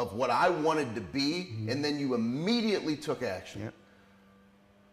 of 0.00 0.14
what 0.14 0.30
I 0.30 0.48
wanted 0.48 0.94
to 0.94 1.00
be, 1.02 1.50
mm-hmm. 1.52 1.68
and 1.68 1.84
then 1.84 1.98
you 1.98 2.14
immediately 2.14 2.96
took 2.96 3.22
action. 3.22 3.62
Yep. 3.62 3.74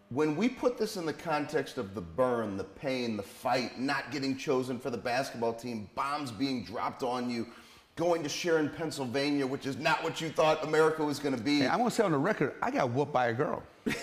When 0.10 0.36
we 0.36 0.50
put 0.50 0.78
this 0.78 0.98
in 0.98 1.06
the 1.06 1.14
context 1.14 1.78
of 1.78 1.94
the 1.96 2.02
burn, 2.02 2.58
the 2.58 2.66
pain, 2.66 3.16
the 3.16 3.24
fight, 3.24 3.80
not 3.80 4.12
getting 4.12 4.38
chosen 4.38 4.80
for 4.80 4.90
the 4.90 4.98
basketball 4.98 5.54
team, 5.54 5.90
bombs 5.96 6.30
being 6.32 6.64
dropped 6.66 7.04
on 7.04 7.30
you, 7.30 7.48
going 7.96 8.22
to 8.24 8.30
Sharon, 8.30 8.70
Pennsylvania, 8.70 9.48
which 9.48 9.66
is 9.66 9.78
not 9.78 10.04
what 10.04 10.20
you 10.20 10.30
thought 10.30 10.64
America 10.64 11.04
was 11.04 11.20
going 11.20 11.36
to 11.36 11.42
be. 11.42 11.60
Hey, 11.60 11.68
I'm 11.68 11.78
going 11.78 11.90
to 11.90 11.96
say 11.96 12.04
on 12.04 12.12
the 12.12 12.18
record, 12.18 12.56
I 12.62 12.70
got 12.70 12.92
whooped 12.92 13.14
by 13.14 13.28
a 13.28 13.34
girl. 13.34 13.64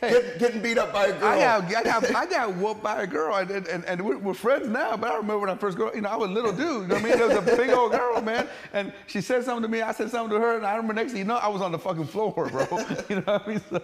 Get, 0.00 0.38
getting 0.38 0.62
beat 0.62 0.78
up 0.78 0.92
by 0.92 1.06
a 1.06 1.18
girl. 1.18 1.28
I 1.28 1.38
got, 1.38 1.64
I 1.64 1.82
got, 1.82 2.14
I 2.14 2.26
got 2.26 2.54
whooped 2.56 2.82
by 2.82 3.02
a 3.02 3.06
girl, 3.06 3.36
and, 3.36 3.50
and, 3.50 3.84
and 3.84 4.04
we're, 4.04 4.18
we're, 4.18 4.34
friends 4.34 4.68
now. 4.68 4.96
But 4.96 5.10
I 5.10 5.16
remember 5.16 5.38
when 5.38 5.50
I 5.50 5.56
first 5.56 5.78
up, 5.78 5.94
you 5.94 6.02
know, 6.02 6.08
I 6.08 6.16
was 6.16 6.30
a 6.30 6.32
little 6.32 6.52
dude. 6.52 6.82
You 6.82 6.88
know 6.88 6.94
what 6.94 7.04
I 7.04 7.08
mean? 7.08 7.18
There 7.18 7.28
was 7.28 7.36
a 7.36 7.56
big 7.56 7.70
old 7.70 7.92
girl, 7.92 8.20
man, 8.20 8.48
and 8.72 8.92
she 9.06 9.20
said 9.20 9.44
something 9.44 9.62
to 9.62 9.68
me. 9.68 9.82
I 9.82 9.92
said 9.92 10.10
something 10.10 10.36
to 10.36 10.40
her, 10.40 10.56
and 10.56 10.66
I 10.66 10.76
remember 10.76 10.94
next 10.94 11.12
thing 11.12 11.20
you 11.20 11.24
know, 11.24 11.36
I 11.36 11.48
was 11.48 11.62
on 11.62 11.72
the 11.72 11.78
fucking 11.78 12.06
floor, 12.06 12.32
bro. 12.32 12.66
you 13.08 13.16
know 13.16 13.22
what 13.22 13.46
I 13.46 13.48
mean? 13.48 13.60
So, 13.70 13.82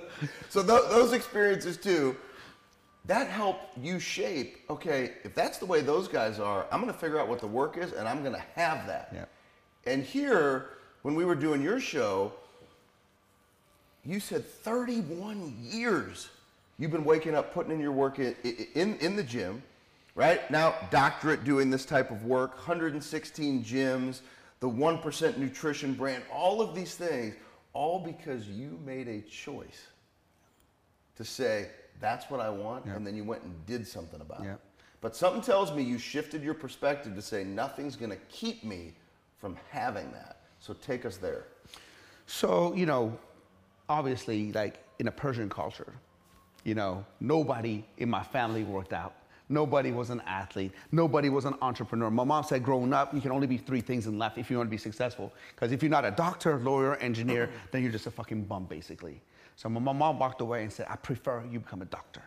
so 0.49 0.63
th- 0.63 0.91
those 0.91 1.13
experiences 1.13 1.77
too, 1.77 2.17
that 3.07 3.29
helped 3.29 3.79
you 3.79 3.99
shape. 3.99 4.59
Okay, 4.71 5.13
if 5.25 5.35
that's 5.35 5.59
the 5.59 5.67
way 5.67 5.81
those 5.81 6.09
guys 6.09 6.39
are, 6.39 6.67
I'm 6.71 6.81
going 6.81 6.93
to 6.93 6.99
figure 6.99 7.19
out 7.19 7.29
what 7.29 7.41
the 7.41 7.47
work 7.47 7.77
is, 7.77 7.93
and 7.93 8.07
I'm 8.07 8.23
going 8.23 8.35
to 8.35 8.45
have 8.55 8.87
that. 8.87 9.11
Yeah. 9.13 9.25
And 9.87 10.05
here, 10.05 10.71
when 11.03 11.15
we 11.15 11.25
were 11.25 11.35
doing 11.35 11.63
your 11.63 11.81
show, 11.81 12.33
you 14.05 14.21
said 14.21 14.47
31 14.47 15.57
years 15.61 16.29
you've 16.79 16.91
been 16.91 17.05
waking 17.05 17.35
up, 17.35 17.55
putting 17.55 17.73
in 17.73 17.81
your 17.81 17.93
work 17.93 18.19
in, 18.19 18.35
in, 18.75 18.97
in 18.97 19.15
the 19.15 19.23
gym, 19.23 19.63
right? 20.15 20.51
Now, 20.51 20.75
doctorate 20.91 21.45
doing 21.45 21.71
this 21.71 21.85
type 21.85 22.11
of 22.11 22.25
work, 22.25 22.57
116 22.57 23.65
gyms, 23.65 24.21
the 24.61 24.69
1% 24.69 25.39
nutrition 25.39 25.95
brand, 25.95 26.25
all 26.33 26.61
of 26.61 26.75
these 26.75 26.95
things, 26.95 27.35
all 27.73 27.99
because 27.99 28.49
you 28.49 28.79
made 28.85 29.09
a 29.09 29.21
choice 29.23 29.87
to 31.17 31.25
say, 31.25 31.69
that's 32.01 32.31
what 32.31 32.41
I 32.41 32.51
want, 32.51 32.87
and 32.97 33.07
then 33.07 33.15
you 33.15 33.23
went 33.25 33.43
and 33.43 33.67
did 33.67 33.87
something 33.87 34.21
about 34.21 34.45
it. 34.55 34.59
But 35.01 35.15
something 35.17 35.43
tells 35.43 35.73
me 35.73 35.83
you 35.83 35.99
shifted 35.99 36.43
your 36.43 36.55
perspective 36.55 37.15
to 37.15 37.23
say, 37.23 37.45
nothing's 37.45 37.97
gonna 37.97 38.17
keep 38.29 38.65
me 38.65 38.95
from 39.39 39.57
having 39.71 40.11
that. 40.13 40.41
So 40.59 40.75
take 40.75 41.05
us 41.05 41.17
there. 41.17 41.47
So, 42.27 42.75
you 42.75 42.87
know, 42.87 43.17
obviously, 43.93 44.53
like 44.53 44.83
in 44.99 45.07
a 45.09 45.13
Persian 45.13 45.49
culture, 45.49 45.93
you 46.65 46.75
know, 46.75 47.05
nobody 47.21 47.85
in 47.99 48.09
my 48.09 48.23
family 48.23 48.65
worked 48.65 48.93
out. 48.93 49.15
Nobody 49.49 49.91
was 49.91 50.09
an 50.11 50.23
athlete. 50.27 50.73
Nobody 50.93 51.29
was 51.29 51.45
an 51.45 51.55
entrepreneur. 51.61 52.11
My 52.11 52.25
mom 52.25 52.43
said, 52.45 52.63
growing 52.65 52.93
up, 52.95 53.13
you 53.13 53.21
can 53.21 53.33
only 53.33 53.47
be 53.47 53.59
three 53.59 53.83
things 53.83 54.07
in 54.07 54.19
life 54.19 54.39
if 54.39 54.51
you 54.51 54.57
want 54.57 54.69
to 54.69 54.71
be 54.71 54.79
successful. 54.79 55.31
Because 55.55 55.73
if 55.73 55.83
you're 55.83 55.91
not 55.91 56.07
a 56.07 56.11
doctor, 56.11 56.59
lawyer, 56.59 56.97
engineer, 56.97 57.51
then 57.71 57.83
you're 57.83 57.93
just 57.93 58.07
a 58.07 58.11
fucking 58.11 58.45
bum, 58.45 58.65
basically. 58.65 59.21
So 59.57 59.69
my 59.69 59.93
mom 59.93 60.19
walked 60.19 60.41
away 60.41 60.63
and 60.63 60.73
said, 60.73 60.87
I 60.89 60.97
prefer 60.97 61.45
you 61.51 61.59
become 61.61 61.83
a 61.83 61.87
doctor. 61.87 62.23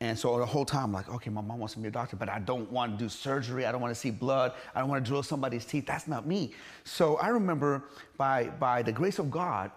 And 0.00 0.18
so 0.18 0.38
the 0.38 0.46
whole 0.46 0.64
time, 0.64 0.84
I'm 0.84 0.92
like, 0.92 1.08
okay, 1.08 1.30
my 1.30 1.42
mom 1.42 1.58
wants 1.58 1.76
me 1.76 1.82
to 1.82 1.84
be 1.84 1.88
a 1.88 1.92
doctor, 1.92 2.16
but 2.16 2.28
I 2.28 2.38
don't 2.38 2.70
want 2.72 2.98
to 2.98 3.04
do 3.04 3.08
surgery. 3.08 3.66
I 3.66 3.72
don't 3.72 3.80
want 3.80 3.94
to 3.94 4.00
see 4.00 4.10
blood. 4.10 4.54
I 4.74 4.80
don't 4.80 4.88
want 4.88 5.04
to 5.04 5.08
drill 5.08 5.22
somebody's 5.22 5.64
teeth. 5.64 5.86
That's 5.86 6.08
not 6.08 6.26
me. 6.26 6.54
So 6.84 7.18
I 7.18 7.28
remember 7.28 7.84
by, 8.16 8.48
by 8.58 8.82
the 8.82 8.90
grace 8.90 9.18
of 9.18 9.30
God, 9.30 9.70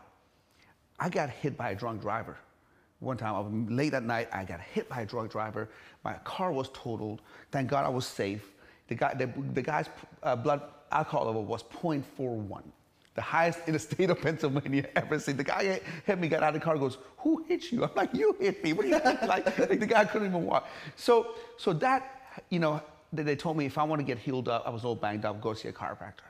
I 1.00 1.10
got 1.10 1.30
hit 1.30 1.58
by 1.58 1.72
a 1.72 1.76
drunk 1.76 2.02
driver. 2.02 2.38
One 3.00 3.18
time, 3.18 3.36
I 3.36 3.40
was 3.40 3.52
late 3.70 3.94
at 3.94 4.04
night, 4.04 4.30
I 4.32 4.46
got 4.46 4.62
hit 4.62 4.88
by 4.90 5.02
a 5.02 5.06
drunk 5.06 5.32
driver. 5.32 5.70
My 6.04 6.14
car 6.24 6.52
was 6.52 6.70
totaled. 6.74 7.22
Thank 7.52 7.70
God 7.70 7.86
I 7.86 7.90
was 7.90 8.06
safe. 8.06 8.52
The, 8.88 8.96
guy, 8.96 9.14
the, 9.14 9.30
the 9.54 9.62
guy's 9.62 9.90
uh, 10.24 10.36
blood 10.36 10.62
alcohol 10.92 11.26
level 11.26 11.44
was 11.44 11.64
0.41, 11.64 12.62
the 13.16 13.22
highest 13.22 13.60
in 13.68 13.74
the 13.74 13.80
state 13.90 14.10
of 14.10 14.22
Pennsylvania 14.22 14.88
ever 14.96 15.20
seen. 15.20 15.38
The 15.38 15.44
guy 15.44 15.82
hit 16.06 16.20
me, 16.20 16.28
got 16.28 16.44
out 16.44 16.56
of 16.56 16.62
the 16.62 16.66
car, 16.66 16.78
goes, 16.78 16.98
Who 17.18 17.44
hit 17.48 17.72
you? 17.72 17.84
I'm 17.84 17.92
like, 17.96 18.14
You 18.14 18.36
hit 18.40 18.64
me. 18.64 18.74
What 18.74 18.84
do 18.84 18.90
you 18.90 19.00
think? 19.00 19.22
like, 19.28 19.58
like, 19.58 19.80
the 19.80 19.86
guy 19.86 20.06
couldn't 20.06 20.30
even 20.30 20.46
walk. 20.46 20.68
So, 20.96 21.36
so 21.58 21.74
that, 21.74 22.44
you 22.50 22.60
know, 22.60 22.82
they 23.12 23.36
told 23.36 23.58
me 23.58 23.66
if 23.66 23.78
I 23.78 23.84
want 23.84 24.00
to 24.00 24.04
get 24.04 24.18
healed 24.18 24.50
up, 24.50 24.64
I 24.66 24.70
was 24.70 24.86
all 24.86 24.96
banged 24.96 25.26
up, 25.26 25.42
go 25.42 25.54
see 25.54 25.68
a 25.68 25.74
chiropractor. 25.74 26.30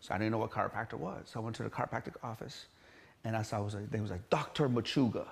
So 0.00 0.14
I 0.14 0.18
didn't 0.18 0.32
know 0.32 0.38
what 0.38 0.50
chiropractor 0.50 0.94
was. 0.94 1.30
So 1.32 1.40
I 1.40 1.42
went 1.42 1.54
to 1.56 1.62
the 1.62 1.70
chiropractic 1.70 2.14
office. 2.22 2.66
And 3.24 3.36
I 3.36 3.42
saw, 3.42 3.62
was 3.62 3.74
like, 3.74 3.90
they 3.90 4.00
was 4.00 4.10
like, 4.10 4.28
Dr. 4.30 4.68
Machuga. 4.68 5.26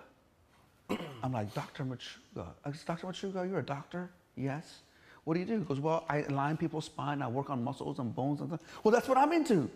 I'm 1.22 1.32
like, 1.32 1.52
Dr. 1.54 1.84
Machuga. 1.84 2.46
I 2.64 2.72
said, 2.72 2.86
Dr. 2.86 3.06
Machuga, 3.06 3.48
you're 3.48 3.58
a 3.58 3.64
doctor? 3.64 4.10
Yes. 4.36 4.80
What 5.24 5.34
do 5.34 5.40
you 5.40 5.46
do? 5.46 5.58
He 5.58 5.64
goes, 5.64 5.80
well, 5.80 6.04
I 6.08 6.22
align 6.22 6.56
people's 6.56 6.86
spine. 6.86 7.22
I 7.22 7.28
work 7.28 7.50
on 7.50 7.62
muscles 7.62 7.98
and 7.98 8.14
bones 8.14 8.40
and 8.40 8.48
stuff. 8.48 8.60
Well, 8.82 8.92
that's 8.92 9.08
what 9.08 9.18
I'm 9.18 9.32
into. 9.32 9.68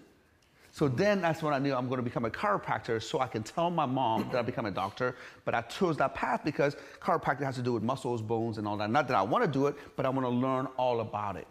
So 0.74 0.88
hmm. 0.88 0.96
then 0.96 1.20
that's 1.22 1.42
when 1.42 1.54
I 1.54 1.58
knew 1.58 1.74
I'm 1.74 1.86
going 1.86 1.98
to 1.98 2.02
become 2.02 2.24
a 2.24 2.30
chiropractor 2.30 3.02
so 3.02 3.20
I 3.20 3.26
can 3.26 3.42
tell 3.42 3.70
my 3.70 3.86
mom 3.86 4.28
that 4.32 4.38
I 4.38 4.42
become 4.42 4.66
a 4.66 4.70
doctor. 4.70 5.16
But 5.44 5.54
I 5.54 5.62
chose 5.62 5.96
that 5.98 6.14
path 6.14 6.42
because 6.44 6.76
chiropractic 7.00 7.44
has 7.44 7.56
to 7.56 7.62
do 7.62 7.72
with 7.72 7.82
muscles, 7.82 8.22
bones, 8.22 8.58
and 8.58 8.66
all 8.66 8.76
that. 8.78 8.90
Not 8.90 9.06
that 9.08 9.16
I 9.16 9.22
want 9.22 9.44
to 9.44 9.50
do 9.50 9.66
it, 9.66 9.76
but 9.96 10.06
I 10.06 10.08
want 10.08 10.24
to 10.24 10.30
learn 10.30 10.66
all 10.76 11.00
about 11.00 11.36
it. 11.36 11.46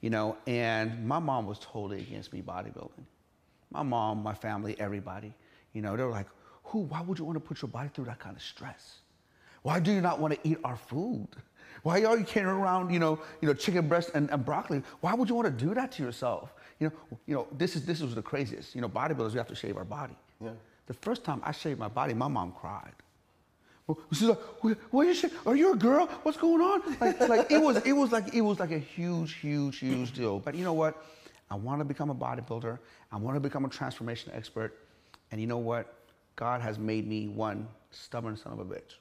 You 0.00 0.10
know, 0.10 0.36
and 0.46 1.06
my 1.06 1.18
mom 1.18 1.46
was 1.46 1.58
totally 1.60 2.00
against 2.00 2.32
me 2.32 2.42
bodybuilding. 2.42 3.04
My 3.70 3.82
mom, 3.82 4.22
my 4.22 4.34
family, 4.34 4.76
everybody. 4.78 5.32
You 5.74 5.82
know, 5.82 5.96
they're 5.96 6.08
like, 6.08 6.28
who, 6.62 6.80
why 6.80 7.02
would 7.02 7.18
you 7.18 7.24
want 7.24 7.36
to 7.36 7.40
put 7.40 7.60
your 7.60 7.68
body 7.68 7.90
through 7.92 8.06
that 8.06 8.18
kind 8.18 8.34
of 8.34 8.42
stress? 8.42 9.00
Why 9.62 9.80
do 9.80 9.92
you 9.92 10.00
not 10.00 10.20
want 10.20 10.34
to 10.34 10.48
eat 10.48 10.58
our 10.64 10.76
food? 10.76 11.28
Why 11.82 12.02
are 12.04 12.16
you 12.16 12.24
carrying 12.24 12.54
around, 12.54 12.92
you 12.92 12.98
know, 12.98 13.18
you 13.40 13.48
know, 13.48 13.54
chicken 13.54 13.88
breast 13.88 14.10
and, 14.14 14.30
and 14.30 14.44
broccoli? 14.44 14.82
Why 15.00 15.14
would 15.14 15.28
you 15.28 15.34
want 15.34 15.46
to 15.46 15.64
do 15.64 15.74
that 15.74 15.92
to 15.92 16.02
yourself? 16.02 16.54
You 16.80 16.88
know, 16.88 17.18
you 17.26 17.34
know, 17.34 17.46
this 17.52 17.76
is 17.76 17.84
this 17.84 18.00
was 18.00 18.14
the 18.14 18.22
craziest. 18.22 18.74
You 18.74 18.80
know, 18.80 18.88
bodybuilders, 18.88 19.32
we 19.32 19.38
have 19.38 19.48
to 19.48 19.54
shave 19.54 19.76
our 19.76 19.84
body. 19.84 20.16
Yeah. 20.42 20.50
The 20.86 20.94
first 20.94 21.24
time 21.24 21.40
I 21.44 21.52
shaved 21.52 21.78
my 21.78 21.88
body, 21.88 22.14
my 22.14 22.28
mom 22.28 22.52
cried. 22.52 22.92
She's 24.12 24.22
like, 24.22 24.38
"What 24.90 25.06
is 25.06 25.22
you? 25.22 25.30
Are 25.44 25.54
you 25.54 25.72
a 25.72 25.76
girl? 25.76 26.06
What's 26.22 26.38
going 26.38 26.62
on?" 26.62 26.96
Like, 27.00 27.20
like 27.28 27.50
it 27.50 27.60
was, 27.60 27.76
it 27.84 27.92
was 27.92 28.12
like 28.12 28.34
it 28.34 28.40
was 28.40 28.58
like 28.58 28.70
a 28.70 28.78
huge, 28.78 29.34
huge, 29.34 29.78
huge 29.78 30.12
deal. 30.12 30.38
But 30.38 30.54
you 30.54 30.64
know 30.64 30.72
what? 30.72 31.04
I 31.50 31.54
want 31.54 31.80
to 31.80 31.84
become 31.84 32.08
a 32.08 32.14
bodybuilder. 32.14 32.78
I 33.12 33.16
want 33.16 33.36
to 33.36 33.40
become 33.40 33.66
a 33.66 33.68
transformation 33.68 34.32
expert. 34.34 34.78
And 35.34 35.40
you 35.40 35.48
know 35.48 35.58
what? 35.58 35.92
God 36.36 36.60
has 36.60 36.78
made 36.78 37.08
me 37.08 37.26
one 37.26 37.66
stubborn 37.90 38.36
son 38.36 38.52
of 38.52 38.60
a 38.60 38.64
bitch. 38.64 38.98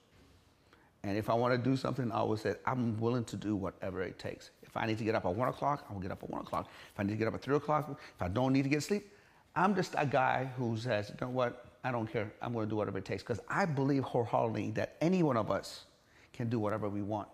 And 1.03 1.15
if 1.15 1.29
I 1.29 1.35
want 1.35 1.53
to 1.53 1.59
do 1.59 1.77
something, 1.77 2.11
I 2.11 2.15
always 2.15 2.41
say, 2.41 2.55
I'm 2.65 2.99
willing 2.99 3.23
to 3.25 3.35
do 3.35 3.55
whatever 3.55 4.01
it 4.01 4.17
takes. 4.17 4.49
If 4.63 4.75
I 4.75 4.87
need 4.87 4.97
to 4.97 5.03
get 5.03 5.13
up 5.13 5.27
at 5.27 5.35
one 5.35 5.47
o'clock, 5.47 5.85
I 5.87 5.93
will 5.93 5.99
get 5.99 6.09
up 6.09 6.23
at 6.23 6.29
one 6.31 6.41
o'clock. 6.41 6.71
If 6.91 6.99
I 6.99 7.03
need 7.03 7.11
to 7.11 7.17
get 7.17 7.27
up 7.27 7.35
at 7.35 7.43
three 7.43 7.55
o'clock, 7.55 8.01
if 8.15 8.19
I 8.19 8.29
don't 8.29 8.51
need 8.51 8.63
to 8.63 8.69
get 8.69 8.81
sleep, 8.81 9.11
I'm 9.55 9.75
just 9.75 9.93
a 9.95 10.07
guy 10.07 10.49
who 10.57 10.75
says, 10.75 11.09
you 11.09 11.15
know 11.21 11.29
what? 11.29 11.67
I 11.83 11.91
don't 11.91 12.11
care. 12.11 12.33
I'm 12.41 12.51
going 12.51 12.65
to 12.65 12.69
do 12.71 12.77
whatever 12.77 12.97
it 12.97 13.05
takes. 13.05 13.21
Because 13.21 13.39
I 13.47 13.65
believe 13.65 14.01
wholeheartedly 14.01 14.71
that 14.71 14.95
any 15.01 15.21
one 15.21 15.37
of 15.37 15.51
us 15.51 15.85
can 16.33 16.49
do 16.49 16.57
whatever 16.57 16.89
we 16.89 17.03
want 17.03 17.27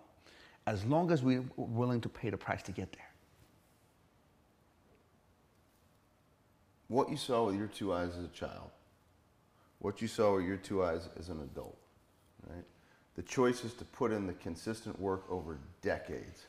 as 0.66 0.84
long 0.84 1.10
as 1.10 1.22
we're 1.22 1.44
willing 1.56 2.02
to 2.02 2.10
pay 2.10 2.28
the 2.28 2.36
price 2.36 2.62
to 2.64 2.72
get 2.72 2.92
there. 2.92 3.08
What 6.88 7.08
you 7.08 7.16
saw 7.16 7.46
with 7.46 7.56
your 7.56 7.68
two 7.68 7.94
eyes 7.94 8.10
as 8.18 8.26
a 8.26 8.28
child, 8.28 8.72
what 9.80 10.00
you 10.00 10.08
saw 10.08 10.36
with 10.36 10.44
your 10.44 10.56
two 10.56 10.84
eyes 10.84 11.08
as 11.18 11.28
an 11.28 11.40
adult, 11.40 11.76
right? 12.48 12.64
The 13.16 13.22
choice 13.22 13.64
is 13.64 13.74
to 13.74 13.84
put 13.84 14.12
in 14.12 14.26
the 14.26 14.32
consistent 14.34 14.98
work 15.00 15.24
over 15.28 15.58
decades. 15.82 16.46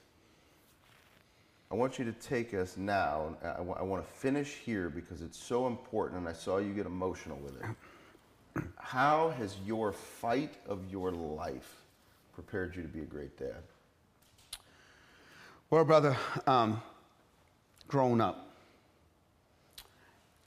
I 1.72 1.76
want 1.76 1.98
you 1.98 2.06
to 2.06 2.12
take 2.12 2.54
us 2.54 2.76
now. 2.76 3.38
I, 3.44 3.80
I 3.80 3.84
want 3.84 4.06
to 4.06 4.14
finish 4.14 4.56
here 4.66 4.90
because 4.90 5.22
it's 5.22 5.38
so 5.38 5.68
important, 5.68 6.20
and 6.20 6.28
I 6.28 6.34
saw 6.34 6.58
you 6.58 6.74
get 6.74 6.86
emotional 6.86 7.38
with 7.38 7.56
it. 7.56 8.64
How 8.78 9.30
has 9.38 9.56
your 9.66 9.94
fight 9.94 10.56
of 10.68 10.80
your 10.92 11.12
life 11.12 11.78
prepared 12.34 12.76
you 12.76 12.82
to 12.82 12.90
be 12.90 13.00
a 13.00 13.06
great 13.06 13.38
dad? 13.38 13.64
Well, 15.70 15.86
brother, 15.86 16.18
um, 16.46 16.82
growing 17.88 18.20
up, 18.20 18.51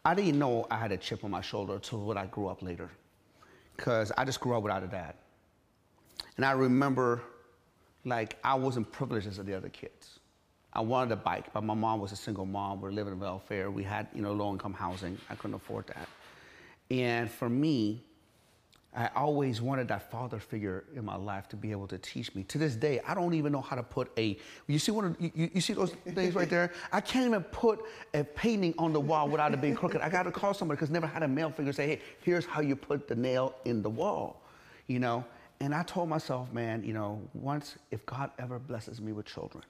I 0.05 0.15
didn't 0.15 0.39
know 0.39 0.67
I 0.71 0.77
had 0.77 0.93
a 0.93 0.97
chip 0.97 1.25
on 1.25 1.31
my 1.31 1.41
shoulder 1.41 1.75
until 1.75 2.01
when 2.01 2.19
I 2.19 2.27
grew 2.27 2.49
up 2.49 2.63
later, 2.63 2.91
because 3.77 4.13
I 4.19 4.25
just 4.25 4.41
grew 4.41 4.57
up 4.57 4.63
without 4.63 4.83
a 4.83 4.87
dad. 4.87 5.15
And 6.37 6.45
I 6.45 6.53
remember, 6.53 7.23
like, 8.05 8.37
I 8.45 8.55
wasn't 8.55 8.91
privileged 8.93 9.27
as 9.27 9.39
the 9.39 9.55
other 9.55 9.71
kids. 9.71 10.19
I 10.73 10.81
wanted 10.81 11.13
a 11.13 11.17
bike, 11.17 11.53
but 11.53 11.63
my 11.63 11.75
mom 11.75 12.01
was 12.01 12.13
a 12.13 12.17
single 12.17 12.45
mom. 12.45 12.81
We 12.81 12.89
are 12.89 12.93
living 12.93 13.13
in 13.13 13.21
welfare. 13.21 13.71
We 13.71 13.85
had, 13.85 14.09
you 14.13 14.21
know, 14.21 14.33
low-income 14.33 14.75
housing. 14.75 15.17
I 15.31 15.37
couldn't 15.37 15.55
afford 15.55 15.87
that. 15.87 16.09
And 16.91 17.31
for 17.31 17.49
me, 17.49 18.03
I 18.97 19.11
always 19.17 19.61
wanted 19.61 19.89
that 19.89 20.09
father 20.09 20.39
figure 20.39 20.85
in 20.95 21.05
my 21.05 21.17
life 21.17 21.49
to 21.49 21.57
be 21.57 21.73
able 21.73 21.89
to 21.89 21.99
teach 21.99 22.33
me. 22.37 22.45
To 22.45 22.59
this 22.59 22.77
day, 22.77 23.01
I 23.07 23.15
don't 23.15 23.35
even 23.35 23.51
know 23.51 23.61
how 23.61 23.75
to 23.75 23.83
put 23.83 24.13
a. 24.17 24.39
You 24.69 24.79
see 24.79 24.93
one? 24.93 25.05
Of, 25.07 25.17
you, 25.21 25.51
you 25.53 25.61
see 25.61 25.73
those 25.73 25.93
things 26.15 26.37
right 26.37 26.49
there? 26.49 26.73
I 26.93 27.01
can't 27.01 27.27
even 27.27 27.43
put 27.43 27.85
a 28.15 28.23
painting 28.23 28.73
on 28.79 28.93
the 28.93 29.01
wall 29.01 29.29
without 29.29 29.53
it 29.53 29.61
being 29.61 29.75
crooked. 29.75 30.01
I 30.01 30.09
got 30.09 30.23
to 30.25 30.31
call 30.31 30.55
somebody 30.55 30.77
because 30.77 30.91
never 30.91 31.09
had 31.09 31.25
a 31.25 31.29
male 31.29 31.51
figure 31.51 31.73
say, 31.73 31.87
"Hey, 31.87 32.01
here's 32.21 32.47
how 32.47 32.61
you 32.61 32.77
put 32.77 33.09
the 33.09 33.17
nail 33.17 33.57
in 33.65 33.83
the 33.83 33.91
wall," 33.91 34.43
you 34.87 35.01
know. 35.01 35.25
And 35.59 35.75
I 35.75 35.83
told 35.83 36.09
myself, 36.09 36.53
man, 36.53 36.85
you 36.85 36.93
know, 36.93 37.21
once 37.33 37.77
if 37.91 38.05
God 38.07 38.31
ever 38.39 38.59
blesses 38.61 39.01
me 39.01 39.13
with 39.13 39.27
children, 39.27 39.65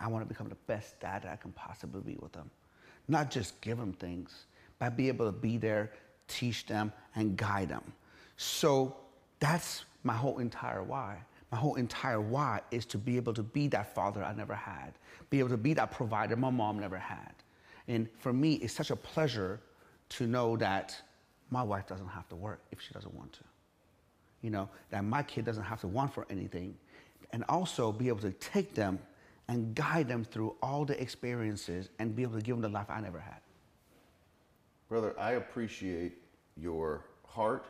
I 0.00 0.08
want 0.08 0.24
to 0.24 0.28
become 0.28 0.48
the 0.48 0.56
best 0.66 0.98
dad 0.98 1.22
that 1.22 1.32
I 1.32 1.36
can 1.36 1.52
possibly 1.52 2.00
be 2.00 2.18
with 2.20 2.32
them. 2.32 2.50
Not 3.06 3.30
just 3.30 3.60
give 3.60 3.78
them 3.78 3.92
things, 3.92 4.46
but 4.78 4.96
be 4.96 5.08
able 5.08 5.26
to 5.26 5.32
be 5.32 5.56
there 5.56 5.92
teach 6.28 6.66
them, 6.66 6.92
and 7.14 7.36
guide 7.36 7.68
them. 7.68 7.92
So 8.36 8.96
that's 9.38 9.84
my 10.02 10.14
whole 10.14 10.38
entire 10.38 10.82
why. 10.82 11.18
My 11.50 11.58
whole 11.58 11.74
entire 11.74 12.20
why 12.20 12.60
is 12.70 12.86
to 12.86 12.98
be 12.98 13.16
able 13.16 13.34
to 13.34 13.42
be 13.42 13.68
that 13.68 13.94
father 13.94 14.24
I 14.24 14.32
never 14.34 14.54
had, 14.54 14.94
be 15.28 15.38
able 15.38 15.50
to 15.50 15.58
be 15.58 15.74
that 15.74 15.90
provider 15.90 16.34
my 16.34 16.48
mom 16.48 16.78
never 16.78 16.96
had. 16.96 17.34
And 17.88 18.08
for 18.18 18.32
me, 18.32 18.54
it's 18.54 18.72
such 18.72 18.90
a 18.90 18.96
pleasure 18.96 19.60
to 20.10 20.26
know 20.26 20.56
that 20.56 20.96
my 21.50 21.62
wife 21.62 21.86
doesn't 21.86 22.08
have 22.08 22.26
to 22.30 22.36
work 22.36 22.62
if 22.72 22.80
she 22.80 22.94
doesn't 22.94 23.14
want 23.14 23.32
to. 23.34 23.44
You 24.40 24.50
know, 24.50 24.68
that 24.90 25.04
my 25.04 25.22
kid 25.22 25.44
doesn't 25.44 25.62
have 25.62 25.80
to 25.82 25.88
want 25.88 26.14
for 26.14 26.26
anything. 26.30 26.74
And 27.32 27.44
also 27.48 27.92
be 27.92 28.08
able 28.08 28.20
to 28.20 28.32
take 28.32 28.74
them 28.74 28.98
and 29.48 29.74
guide 29.74 30.08
them 30.08 30.24
through 30.24 30.56
all 30.62 30.86
the 30.86 31.00
experiences 31.00 31.90
and 31.98 32.16
be 32.16 32.22
able 32.22 32.36
to 32.36 32.42
give 32.42 32.56
them 32.56 32.62
the 32.62 32.68
life 32.68 32.86
I 32.88 33.00
never 33.00 33.20
had. 33.20 33.41
Brother, 34.92 35.14
I 35.18 35.32
appreciate 35.32 36.18
your 36.54 37.06
heart, 37.26 37.64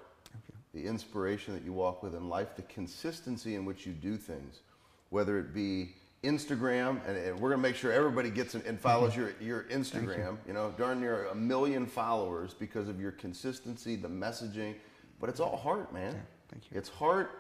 the 0.74 0.84
inspiration 0.84 1.54
that 1.54 1.62
you 1.62 1.72
walk 1.72 2.02
with 2.02 2.16
in 2.16 2.28
life, 2.28 2.56
the 2.56 2.62
consistency 2.62 3.54
in 3.54 3.64
which 3.64 3.86
you 3.86 3.92
do 3.92 4.16
things, 4.16 4.62
whether 5.10 5.38
it 5.38 5.54
be 5.54 5.94
Instagram, 6.24 6.98
and, 7.06 7.16
and 7.16 7.38
we're 7.38 7.50
gonna 7.50 7.62
make 7.62 7.76
sure 7.76 7.92
everybody 7.92 8.28
gets 8.28 8.56
and 8.56 8.80
follows 8.80 9.14
your 9.14 9.34
your 9.40 9.62
Instagram. 9.70 10.36
You. 10.48 10.54
know, 10.54 10.74
darn 10.76 10.98
near 10.98 11.26
a 11.26 11.34
million 11.36 11.86
followers 11.86 12.54
because 12.54 12.88
of 12.88 13.00
your 13.00 13.12
consistency, 13.12 13.94
the 13.94 14.08
messaging, 14.08 14.74
but 15.20 15.30
it's 15.30 15.38
all 15.38 15.56
heart, 15.56 15.94
man. 15.94 16.14
Yeah, 16.14 16.20
thank 16.48 16.72
you. 16.72 16.76
It's 16.76 16.88
heart, 16.88 17.38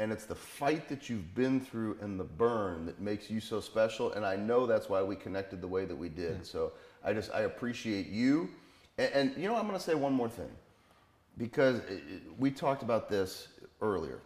and 0.00 0.10
it's 0.10 0.24
the 0.24 0.34
fight 0.34 0.88
that 0.88 1.08
you've 1.08 1.36
been 1.36 1.60
through 1.60 1.98
and 2.00 2.18
the 2.18 2.24
burn 2.24 2.84
that 2.86 3.00
makes 3.00 3.30
you 3.30 3.38
so 3.38 3.60
special. 3.60 4.12
And 4.12 4.26
I 4.26 4.34
know 4.34 4.66
that's 4.66 4.88
why 4.88 5.04
we 5.04 5.14
connected 5.14 5.60
the 5.60 5.68
way 5.68 5.84
that 5.84 5.96
we 5.96 6.08
did. 6.08 6.44
So 6.44 6.72
I 7.04 7.12
just 7.12 7.30
I 7.32 7.42
appreciate 7.42 8.08
you, 8.08 8.50
and, 9.00 9.12
and 9.14 9.42
you 9.42 9.48
know 9.48 9.56
I'm 9.56 9.66
gonna 9.66 9.80
say 9.80 9.94
one 9.94 10.12
more 10.14 10.28
thing, 10.28 10.50
because 11.38 11.78
it, 11.80 12.02
it- 12.08 12.22
we 12.38 12.50
talked 12.50 12.82
about 12.82 13.08
this 13.10 13.48
earlier. 13.82 14.20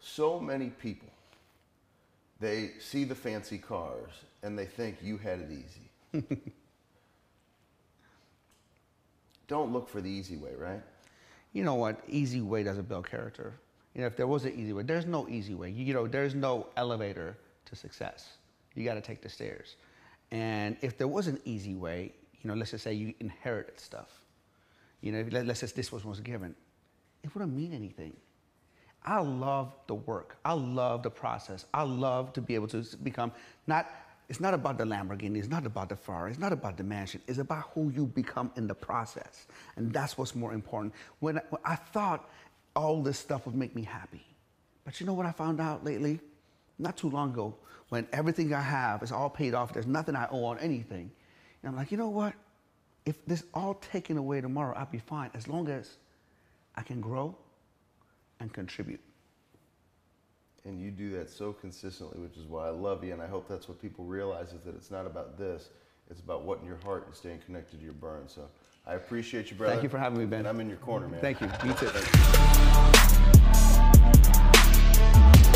So 0.00 0.38
many 0.38 0.68
people 0.70 1.08
they 2.40 2.70
see 2.80 3.04
the 3.04 3.14
fancy 3.14 3.58
cars 3.58 4.10
and 4.42 4.58
they 4.58 4.66
think 4.66 4.96
you 5.02 5.16
had 5.16 5.40
it 5.40 5.50
easy. 5.50 6.42
Don't 9.48 9.72
look 9.72 9.88
for 9.88 10.00
the 10.00 10.10
easy 10.10 10.36
way, 10.36 10.52
right? 10.56 10.82
you 11.54 11.64
know 11.64 11.74
what? 11.74 12.00
Easy 12.08 12.40
way 12.42 12.62
doesn't 12.64 12.88
build 12.88 13.08
character. 13.10 13.54
You 13.94 14.02
know, 14.02 14.06
if 14.08 14.16
there 14.16 14.26
was 14.28 14.44
an 14.44 14.52
easy 14.58 14.72
way, 14.72 14.82
there's 14.84 15.06
no 15.06 15.28
easy 15.28 15.54
way. 15.54 15.70
You, 15.70 15.84
you 15.86 15.94
know, 15.94 16.06
there's 16.08 16.34
no 16.34 16.66
elevator 16.76 17.36
to 17.66 17.76
success. 17.76 18.36
You 18.74 18.84
got 18.84 18.94
to 18.94 19.00
take 19.02 19.22
the 19.22 19.28
stairs. 19.30 19.76
And 20.32 20.76
if 20.82 20.98
there 20.98 21.08
was 21.08 21.28
an 21.28 21.40
easy 21.44 21.74
way, 21.74 22.12
you 22.42 22.48
know, 22.48 22.54
let's 22.54 22.72
just 22.72 22.84
say 22.84 22.92
you 22.92 23.14
inherited 23.20 23.78
stuff. 23.78 24.08
You 25.00 25.12
know, 25.12 25.24
let, 25.30 25.46
let's 25.46 25.60
just 25.60 25.76
this 25.76 25.92
was 25.92 26.04
was 26.04 26.20
given. 26.20 26.54
It 27.22 27.34
wouldn't 27.34 27.54
mean 27.54 27.72
anything. 27.72 28.16
I 29.04 29.20
love 29.20 29.74
the 29.86 29.94
work. 29.94 30.36
I 30.44 30.52
love 30.52 31.02
the 31.02 31.10
process. 31.10 31.66
I 31.74 31.82
love 31.82 32.32
to 32.34 32.40
be 32.40 32.54
able 32.54 32.68
to 32.68 32.84
become 33.02 33.32
not. 33.66 33.90
It's 34.28 34.40
not 34.40 34.54
about 34.54 34.78
the 34.78 34.84
Lamborghini. 34.84 35.38
It's 35.38 35.48
not 35.48 35.66
about 35.66 35.88
the 35.88 35.96
Ferrari. 35.96 36.30
It's 36.30 36.40
not 36.40 36.52
about 36.52 36.76
the 36.76 36.84
mansion. 36.84 37.20
It's 37.26 37.38
about 37.38 37.64
who 37.74 37.90
you 37.90 38.06
become 38.06 38.50
in 38.56 38.66
the 38.66 38.74
process, 38.74 39.46
and 39.76 39.92
that's 39.92 40.16
what's 40.16 40.34
more 40.34 40.52
important. 40.52 40.94
When 41.18 41.38
I, 41.38 41.42
when 41.50 41.60
I 41.64 41.74
thought 41.74 42.30
all 42.74 43.02
this 43.02 43.18
stuff 43.18 43.44
would 43.46 43.54
make 43.54 43.74
me 43.74 43.82
happy, 43.82 44.24
but 44.84 45.00
you 45.00 45.06
know 45.06 45.12
what 45.12 45.26
I 45.26 45.32
found 45.32 45.60
out 45.60 45.84
lately? 45.84 46.20
Not 46.78 46.96
too 46.96 47.10
long 47.10 47.30
ago, 47.30 47.54
when 47.90 48.06
everything 48.12 48.54
I 48.54 48.60
have 48.60 49.02
is 49.02 49.12
all 49.12 49.28
paid 49.28 49.54
off, 49.54 49.72
there's 49.72 49.86
nothing 49.86 50.16
I 50.16 50.26
owe 50.30 50.44
on 50.44 50.58
anything, 50.58 51.10
and 51.62 51.70
I'm 51.70 51.76
like, 51.76 51.92
you 51.92 51.98
know 51.98 52.08
what? 52.08 52.34
If 53.04 53.24
this 53.26 53.44
all 53.54 53.74
taken 53.74 54.16
away 54.16 54.40
tomorrow, 54.40 54.74
I'll 54.76 54.86
be 54.86 54.98
fine 54.98 55.30
as 55.34 55.48
long 55.48 55.68
as 55.68 55.96
I 56.76 56.82
can 56.82 57.00
grow 57.00 57.36
and 58.40 58.52
contribute. 58.52 59.00
And 60.64 60.80
you 60.80 60.90
do 60.90 61.10
that 61.10 61.28
so 61.28 61.52
consistently, 61.52 62.20
which 62.20 62.36
is 62.36 62.46
why 62.46 62.68
I 62.68 62.70
love 62.70 63.02
you. 63.02 63.12
And 63.12 63.20
I 63.20 63.26
hope 63.26 63.48
that's 63.48 63.68
what 63.68 63.82
people 63.82 64.04
realize 64.04 64.52
is 64.52 64.62
that 64.64 64.76
it's 64.76 64.90
not 64.90 65.06
about 65.06 65.36
this. 65.36 65.70
It's 66.10 66.20
about 66.20 66.42
what 66.44 66.60
in 66.60 66.66
your 66.66 66.78
heart 66.84 67.06
and 67.06 67.14
staying 67.14 67.40
connected 67.44 67.78
to 67.78 67.84
your 67.84 67.94
burn. 67.94 68.28
So 68.28 68.48
I 68.86 68.94
appreciate 68.94 69.50
you, 69.50 69.56
brother. 69.56 69.72
Thank 69.72 69.82
you 69.82 69.88
for 69.88 69.98
having 69.98 70.18
me, 70.18 70.26
Ben. 70.26 70.40
And 70.40 70.48
I'm 70.48 70.60
in 70.60 70.68
your 70.68 70.78
corner, 70.78 71.08
man. 71.08 71.20
Thank 71.20 71.40
you. 71.40 71.48
You 71.64 71.72
too. 71.74 71.86
Thank 71.86 72.06
you. 75.46 75.51